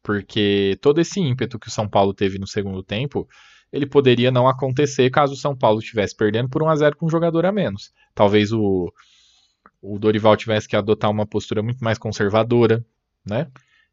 Porque 0.02 0.78
todo 0.80 1.00
esse 1.00 1.18
ímpeto 1.18 1.58
que 1.58 1.68
o 1.68 1.70
São 1.70 1.88
Paulo 1.88 2.14
teve 2.14 2.38
no 2.38 2.46
segundo 2.46 2.82
tempo, 2.82 3.26
ele 3.72 3.86
poderia 3.86 4.30
não 4.30 4.46
acontecer 4.46 5.10
caso 5.10 5.32
o 5.32 5.36
São 5.36 5.56
Paulo 5.56 5.80
estivesse 5.80 6.14
perdendo 6.14 6.48
por 6.48 6.62
1 6.62 6.68
a 6.68 6.76
0 6.76 6.96
com 6.96 7.06
um 7.06 7.10
jogador 7.10 7.44
a 7.44 7.50
menos. 7.50 7.92
Talvez 8.14 8.52
o, 8.52 8.92
o 9.82 9.98
Dorival 9.98 10.36
tivesse 10.36 10.68
que 10.68 10.76
adotar 10.76 11.10
uma 11.10 11.26
postura 11.26 11.62
muito 11.62 11.82
mais 11.82 11.98
conservadora, 11.98 12.84
né? 13.24 13.48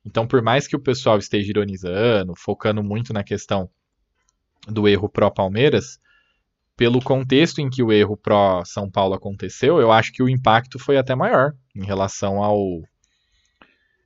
Então, 0.06 0.28
por 0.28 0.42
mais 0.42 0.68
que 0.68 0.76
o 0.76 0.80
pessoal 0.80 1.18
esteja 1.18 1.50
ironizando, 1.50 2.34
focando 2.36 2.84
muito 2.84 3.14
na 3.14 3.24
questão 3.24 3.70
do 4.68 4.88
erro 4.88 5.10
pró-Palmeiras, 5.10 6.00
pelo 6.76 7.02
contexto 7.02 7.60
em 7.60 7.70
que 7.70 7.84
o 7.84 7.92
erro 7.92 8.18
pró 8.18 8.64
São 8.66 8.90
Paulo 8.90 9.14
aconteceu, 9.14 9.80
eu 9.80 9.92
acho 9.92 10.12
que 10.12 10.24
o 10.24 10.30
impacto 10.30 10.80
foi 10.80 10.98
até 10.98 11.16
maior 11.16 11.54
em 11.76 11.86
relação 11.86 12.44
ao, 12.44 12.82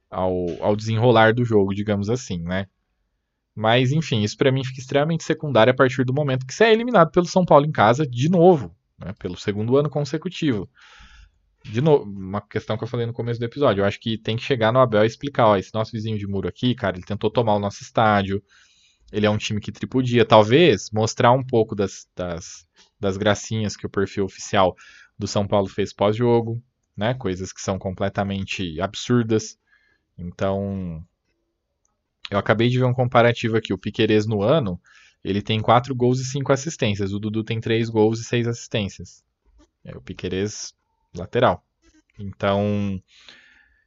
ao, 0.10 0.34
ao 0.62 0.76
desenrolar 0.76 1.34
do 1.34 1.46
jogo, 1.46 1.74
digamos 1.74 2.10
assim, 2.10 2.40
né? 2.40 2.68
Mas, 3.56 3.92
enfim, 3.92 4.22
isso 4.22 4.38
para 4.38 4.52
mim 4.52 4.64
fica 4.64 4.80
extremamente 4.80 5.24
secundário 5.24 5.72
a 5.72 5.76
partir 5.76 6.04
do 6.06 6.14
momento 6.14 6.46
que 6.46 6.54
você 6.54 6.66
é 6.66 6.74
eliminado 6.74 7.10
pelo 7.10 7.26
São 7.26 7.44
Paulo 7.44 7.66
em 7.66 7.72
casa 7.72 8.06
de 8.06 8.30
novo, 8.30 8.76
né? 9.00 9.14
pelo 9.18 9.36
segundo 9.36 9.76
ano 9.78 9.90
consecutivo. 9.90 10.70
De 11.64 11.82
novo, 11.82 12.04
uma 12.04 12.40
questão 12.40 12.78
que 12.78 12.84
eu 12.84 12.88
falei 12.88 13.06
no 13.06 13.14
começo 13.14 13.40
do 13.40 13.46
episódio. 13.46 13.82
Eu 13.82 13.86
acho 13.86 14.00
que 14.00 14.18
tem 14.18 14.38
que 14.38 14.44
chegar 14.44 14.72
no 14.72 14.80
Abel 14.80 15.04
e 15.04 15.08
explicar: 15.08 15.48
ó, 15.48 15.58
esse 15.58 15.74
nosso 15.74 15.92
vizinho 15.92 16.18
de 16.18 16.28
muro 16.28 16.48
aqui, 16.48 16.76
cara, 16.76 16.98
ele 16.98 17.06
tentou 17.06 17.32
tomar 17.32 17.56
o 17.56 17.60
nosso 17.60 17.82
estádio, 17.82 18.44
ele 19.12 19.26
é 19.26 19.30
um 19.30 19.38
time 19.38 19.60
que 19.60 19.72
tripudia. 19.72 20.26
Talvez 20.26 20.90
mostrar 20.92 21.32
um 21.32 21.44
pouco 21.44 21.76
das, 21.76 22.08
das, 22.16 22.68
das 23.00 23.18
gracinhas 23.18 23.76
que 23.76 23.86
o 23.86 23.90
perfil 23.90 24.26
oficial 24.26 24.76
do 25.18 25.28
São 25.28 25.48
Paulo 25.48 25.68
fez 25.68 25.94
pós-jogo, 25.94 26.62
né? 26.96 27.14
Coisas 27.14 27.54
que 27.54 27.62
são 27.62 27.80
completamente 27.80 28.80
absurdas. 28.82 29.58
Então, 30.18 31.04
eu 32.30 32.38
acabei 32.38 32.70
de 32.70 32.80
ver 32.80 32.86
um 32.86 32.94
comparativo 32.94 33.56
aqui. 33.56 33.74
O 33.74 33.78
Piquerez 33.78 34.26
no 34.26 34.42
ano, 34.42 34.80
ele 35.24 35.42
tem 35.42 35.60
4 35.62 35.96
gols 35.96 36.20
e 36.20 36.26
5 36.26 36.52
assistências. 36.52 37.14
O 37.14 37.20
Dudu 37.20 37.44
tem 37.44 37.60
3 37.60 37.90
gols 37.90 38.20
e 38.20 38.24
6 38.24 38.48
assistências. 38.48 39.24
É 39.84 39.96
o 39.96 40.02
Piquerez 40.02 40.74
lateral. 41.16 41.64
Então, 42.20 43.02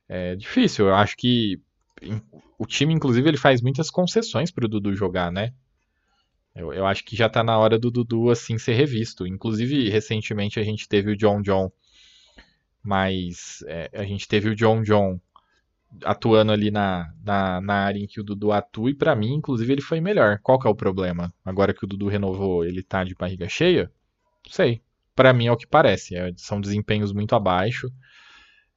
é 0.08 0.34
difícil. 0.34 0.86
Eu 0.86 0.94
acho 0.94 1.16
que 1.16 1.60
o 2.58 2.66
time, 2.66 2.94
inclusive, 2.94 3.28
ele 3.28 3.36
faz 3.36 3.60
muitas 3.60 3.90
concessões 3.90 4.50
pro 4.50 4.68
Dudu 4.68 4.94
jogar, 4.94 5.30
né? 5.30 5.52
Eu, 6.54 6.72
eu 6.72 6.86
acho 6.86 7.04
que 7.04 7.16
já 7.16 7.28
tá 7.28 7.42
na 7.42 7.58
hora 7.58 7.78
do 7.78 7.90
Dudu, 7.90 8.30
assim, 8.30 8.58
ser 8.58 8.74
revisto. 8.74 9.26
Inclusive, 9.26 9.88
recentemente 9.88 10.58
a 10.58 10.62
gente 10.62 10.88
teve 10.88 11.12
o 11.12 11.16
John 11.16 11.42
John, 11.42 11.70
mas 12.82 13.62
é, 13.66 13.90
a 13.94 14.04
gente 14.04 14.26
teve 14.26 14.48
o 14.48 14.56
John 14.56 14.82
John 14.82 15.20
atuando 16.04 16.52
ali 16.52 16.70
na, 16.70 17.12
na, 17.24 17.60
na 17.60 17.74
área 17.74 17.98
em 17.98 18.06
que 18.06 18.20
o 18.20 18.24
Dudu 18.24 18.52
atua, 18.52 18.90
e 18.90 18.94
para 18.94 19.14
mim, 19.16 19.34
inclusive, 19.34 19.72
ele 19.72 19.82
foi 19.82 20.00
melhor. 20.00 20.38
Qual 20.42 20.58
que 20.58 20.66
é 20.66 20.70
o 20.70 20.74
problema? 20.74 21.32
Agora 21.44 21.74
que 21.74 21.84
o 21.84 21.88
Dudu 21.88 22.08
renovou, 22.08 22.64
ele 22.64 22.82
tá 22.82 23.04
de 23.04 23.14
barriga 23.14 23.48
cheia? 23.48 23.90
Não 24.44 24.52
sei. 24.52 24.82
Para 25.14 25.32
mim 25.32 25.46
é 25.46 25.52
o 25.52 25.56
que 25.56 25.66
parece. 25.66 26.16
É, 26.16 26.32
são 26.36 26.60
desempenhos 26.60 27.12
muito 27.12 27.34
abaixo. 27.34 27.92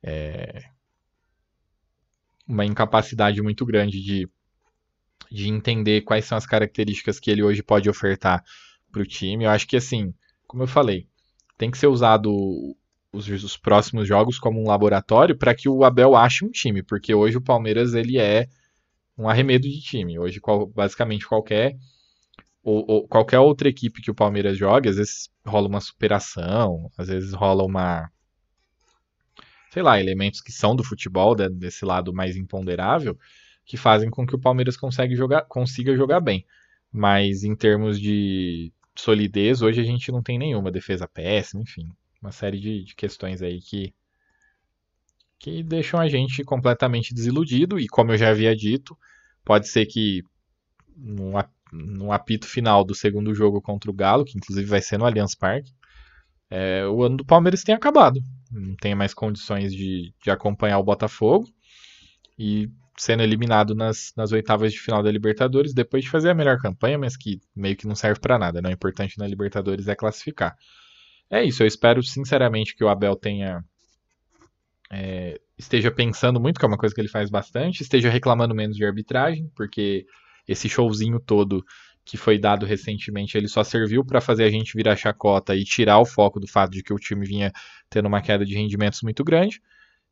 É, 0.02 0.64
uma 2.54 2.66
incapacidade 2.66 3.42
muito 3.42 3.66
grande 3.66 4.02
de, 4.02 4.30
de 5.32 5.50
entender 5.50 6.02
quais 6.02 6.26
são 6.26 6.38
as 6.38 6.46
características 6.46 7.20
que 7.20 7.32
ele 7.32 7.44
hoje 7.44 7.64
pode 7.64 7.90
ofertar 7.90 8.44
para 8.92 9.02
o 9.02 9.06
time. 9.06 9.44
Eu 9.44 9.50
acho 9.50 9.68
que, 9.68 9.76
assim, 9.76 10.14
como 10.48 10.64
eu 10.64 10.68
falei, 10.68 11.08
tem 11.58 11.72
que 11.72 11.78
ser 11.78 11.88
usado 11.88 12.32
os, 13.12 13.28
os 13.28 13.58
próximos 13.58 14.08
jogos 14.08 14.40
como 14.40 14.62
um 14.62 14.68
laboratório 14.68 15.38
para 15.38 15.56
que 15.56 15.68
o 15.68 15.84
Abel 15.84 16.16
ache 16.16 16.46
um 16.46 16.52
time, 16.52 16.84
porque 16.84 17.14
hoje 17.14 17.38
o 17.38 17.42
Palmeiras 17.42 17.94
ele 17.94 18.18
é 18.18 18.48
um 19.18 19.28
arremedo 19.28 19.68
de 19.68 19.82
time. 19.82 20.20
Hoje, 20.20 20.40
qual, 20.40 20.68
basicamente, 20.68 21.28
qualquer 21.28 21.76
ou, 22.64 22.86
ou, 22.88 23.08
qualquer 23.08 23.40
outra 23.40 23.68
equipe 23.68 24.02
que 24.02 24.10
o 24.10 24.16
Palmeiras 24.16 24.58
joga, 24.58 24.90
às 24.90 24.96
vezes 24.96 25.30
rola 25.46 25.68
uma 25.68 25.82
superação, 25.82 26.90
às 26.98 27.08
vezes 27.10 27.34
rola 27.34 27.64
uma 27.64 28.10
sei 29.74 29.82
lá, 29.82 30.00
elementos 30.00 30.40
que 30.40 30.52
são 30.52 30.76
do 30.76 30.84
futebol, 30.84 31.34
desse 31.34 31.84
lado 31.84 32.14
mais 32.14 32.38
imponderável, 32.38 33.18
que 33.66 33.76
fazem 33.76 34.08
com 34.08 34.24
que 34.24 34.36
o 34.36 34.40
Palmeiras 34.40 34.78
consiga 34.78 35.16
jogar, 35.16 35.46
consiga 35.46 35.96
jogar 35.96 36.20
bem. 36.20 36.46
Mas 36.92 37.44
em 37.44 37.56
termos 37.56 38.00
de 38.00 38.72
solidez, 38.96 39.64
hoje 39.64 39.82
a 39.82 39.84
gente 39.84 40.12
não 40.12 40.22
tem 40.22 40.38
nenhuma 40.38 40.72
defesa 40.72 41.08
péssima, 41.08 41.64
enfim, 41.64 41.90
uma 42.22 42.32
série 42.32 42.60
de, 42.60 42.84
de 42.84 42.96
questões 42.96 43.42
aí 43.42 43.60
que 43.60 43.92
que 45.40 45.64
deixam 45.64 46.00
a 46.00 46.08
gente 46.08 46.42
completamente 46.44 47.14
desiludido 47.14 47.78
e 47.78 47.88
como 47.88 48.14
eu 48.14 48.18
já 48.18 48.30
havia 48.30 48.56
dito, 48.56 48.98
pode 49.44 49.68
ser 49.68 49.88
que 49.88 50.24
num, 50.96 52.14
apito 52.14 52.48
final 52.48 52.86
do 52.86 52.96
segundo 52.96 53.34
jogo 53.34 53.62
contra 53.62 53.92
o 53.92 53.94
Galo, 53.94 54.24
que 54.24 54.38
inclusive 54.38 54.70
vai 54.70 54.82
ser 54.82 54.98
no 54.98 55.06
Allianz 55.06 55.36
Parque, 55.36 55.74
é, 56.54 56.86
o 56.88 57.04
ano 57.04 57.18
do 57.18 57.26
Palmeiras 57.26 57.64
tenha 57.64 57.78
acabado 57.78 58.20
não 58.54 58.76
tem 58.76 58.94
mais 58.94 59.14
condições 59.14 59.74
de, 59.74 60.14
de 60.22 60.30
acompanhar 60.30 60.78
o 60.78 60.84
Botafogo 60.84 61.48
e 62.38 62.70
sendo 62.98 63.24
eliminado 63.24 63.74
nas, 63.74 64.14
nas 64.16 64.32
oitavas 64.32 64.72
de 64.72 64.80
final 64.80 65.02
da 65.02 65.12
Libertadores, 65.12 65.74
depois 65.74 66.04
de 66.04 66.12
fazer 66.12 66.30
a 66.30 66.36
melhor 66.36 66.60
campanha, 66.60 66.98
mas 66.98 67.18
que 67.18 67.42
meio 67.56 67.76
que 67.76 67.88
não 67.88 67.96
serve 67.96 68.20
para 68.20 68.38
nada. 68.38 68.62
Né? 68.62 68.70
O 68.70 68.74
importante 68.74 69.18
na 69.18 69.28
Libertadores 69.28 69.88
é 69.88 69.96
classificar. 69.96 70.56
É 71.30 71.44
isso, 71.44 71.64
eu 71.64 71.68
espero 71.68 72.04
sinceramente 72.04 72.76
que 72.76 72.84
o 72.84 72.90
Abel 72.90 73.16
tenha. 73.16 73.64
É, 74.92 75.40
esteja 75.58 75.90
pensando 75.90 76.40
muito, 76.40 76.60
que 76.60 76.66
é 76.66 76.68
uma 76.68 76.78
coisa 76.78 76.94
que 76.94 77.02
ele 77.02 77.08
faz 77.08 77.32
bastante, 77.32 77.82
esteja 77.82 78.10
reclamando 78.10 78.54
menos 78.54 78.78
de 78.78 78.86
arbitragem, 78.86 79.50
porque 79.56 80.06
esse 80.48 80.70
showzinho 80.70 81.20
todo 81.20 81.66
que 82.06 82.18
foi 82.18 82.38
dado 82.38 82.66
recentemente, 82.66 83.38
ele 83.38 83.48
só 83.48 83.64
serviu 83.64 84.04
para 84.04 84.20
fazer 84.20 84.44
a 84.44 84.50
gente 84.50 84.76
virar 84.76 84.96
chacota 84.96 85.56
e 85.56 85.64
tirar 85.64 86.00
o 86.00 86.06
foco 86.06 86.40
do 86.40 86.48
fato 86.48 86.72
de 86.72 86.84
que 86.84 86.94
o 86.94 87.00
time 87.00 87.26
vinha 87.26 87.52
tendo 87.90 88.08
uma 88.08 88.22
queda 88.22 88.46
de 88.46 88.56
rendimentos 88.56 89.02
muito 89.02 89.24
grande. 89.24 89.62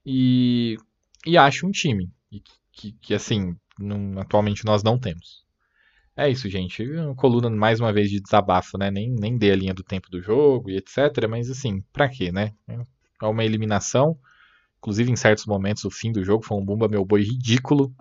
E, 0.06 0.78
e 1.26 1.38
acho 1.38 1.68
um 1.68 1.72
time 1.72 2.10
que, 2.72 2.94
que 2.94 3.14
assim, 3.14 3.56
não, 3.78 4.20
atualmente 4.20 4.66
nós 4.66 4.84
não 4.84 4.98
temos. 4.98 5.46
É 6.16 6.30
isso, 6.30 6.50
gente. 6.50 6.84
Uma 6.84 7.16
coluna 7.16 7.50
mais 7.50 7.80
uma 7.80 7.92
vez 7.92 8.10
de 8.10 8.20
desabafo, 8.20 8.78
né? 8.78 8.92
Nem, 8.92 9.10
nem 9.10 9.38
dei 9.38 9.52
a 9.52 9.56
linha 9.56 9.74
do 9.74 9.84
tempo 9.84 10.10
do 10.10 10.22
jogo 10.22 10.70
e 10.70 10.78
etc. 10.78 11.28
Mas 11.30 11.50
assim, 11.50 11.82
pra 11.92 12.10
quê, 12.10 12.32
né? 12.32 12.54
É 13.22 13.26
uma 13.26 13.46
eliminação. 13.46 14.18
Inclusive, 14.78 15.12
em 15.12 15.16
certos 15.16 15.46
momentos, 15.46 15.86
o 15.86 15.92
fim 15.92 16.12
do 16.12 16.24
jogo 16.24 16.44
foi 16.44 16.58
um 16.58 16.66
bumba 16.66 16.88
meu 16.88 17.06
boi 17.06 17.22
ridículo, 17.22 17.94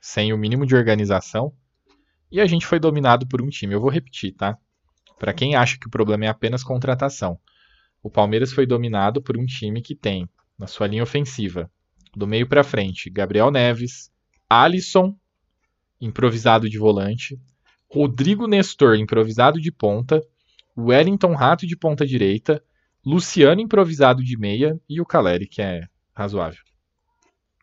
sem 0.00 0.32
o 0.32 0.38
mínimo 0.38 0.66
de 0.66 0.76
organização. 0.76 1.52
E 2.30 2.40
a 2.40 2.46
gente 2.46 2.66
foi 2.66 2.78
dominado 2.78 3.26
por 3.26 3.40
um 3.42 3.48
time. 3.48 3.74
Eu 3.74 3.80
vou 3.80 3.90
repetir, 3.90 4.32
tá? 4.32 4.56
Para 5.18 5.32
quem 5.32 5.54
acha 5.54 5.78
que 5.78 5.86
o 5.86 5.90
problema 5.90 6.26
é 6.26 6.28
apenas 6.28 6.62
contratação. 6.62 7.38
O 8.02 8.10
Palmeiras 8.10 8.52
foi 8.52 8.66
dominado 8.66 9.20
por 9.20 9.36
um 9.36 9.44
time 9.44 9.82
que 9.82 9.94
tem, 9.94 10.28
na 10.58 10.66
sua 10.66 10.86
linha 10.86 11.02
ofensiva, 11.02 11.70
do 12.14 12.26
meio 12.26 12.46
para 12.46 12.64
frente, 12.64 13.10
Gabriel 13.10 13.50
Neves, 13.50 14.10
Alisson, 14.48 15.16
improvisado 16.00 16.68
de 16.68 16.78
volante, 16.78 17.40
Rodrigo 17.90 18.46
Nestor, 18.46 18.96
improvisado 18.96 19.60
de 19.60 19.72
ponta, 19.72 20.22
Wellington 20.76 21.34
Rato 21.34 21.66
de 21.66 21.76
ponta 21.76 22.06
direita, 22.06 22.62
Luciano 23.04 23.60
improvisado 23.60 24.22
de 24.22 24.36
meia 24.36 24.78
e 24.88 25.00
o 25.00 25.06
Caleri, 25.06 25.46
que 25.46 25.62
é 25.62 25.86
razoável. 26.14 26.62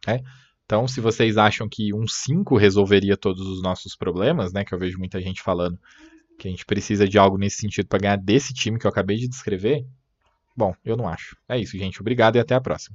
É? 0.08 0.22
Então, 0.66 0.88
se 0.88 1.00
vocês 1.00 1.38
acham 1.38 1.70
que 1.70 1.94
um 1.94 2.08
5 2.08 2.58
resolveria 2.58 3.16
todos 3.16 3.48
os 3.48 3.62
nossos 3.62 3.96
problemas, 3.96 4.52
né, 4.52 4.66
que 4.66 4.74
eu 4.74 4.80
vejo 4.80 4.98
muita 4.98 5.22
gente 5.22 5.42
falando 5.42 5.80
que 6.38 6.48
a 6.48 6.52
gente 6.52 6.66
precisa 6.66 7.08
de 7.08 7.18
algo 7.18 7.38
nesse 7.38 7.58
sentido 7.58 7.88
para 7.88 8.00
ganhar 8.00 8.18
desse 8.18 8.54
time 8.54 8.78
que 8.78 8.86
eu 8.86 8.90
acabei 8.90 9.18
de 9.18 9.28
descrever, 9.28 9.86
bom, 10.56 10.76
eu 10.84 10.98
não 10.98 11.08
acho. 11.08 11.38
É 11.48 11.58
isso, 11.58 11.78
gente. 11.78 12.02
Obrigado 12.02 12.36
e 12.36 12.40
até 12.40 12.56
a 12.56 12.62
próxima. 12.62 12.94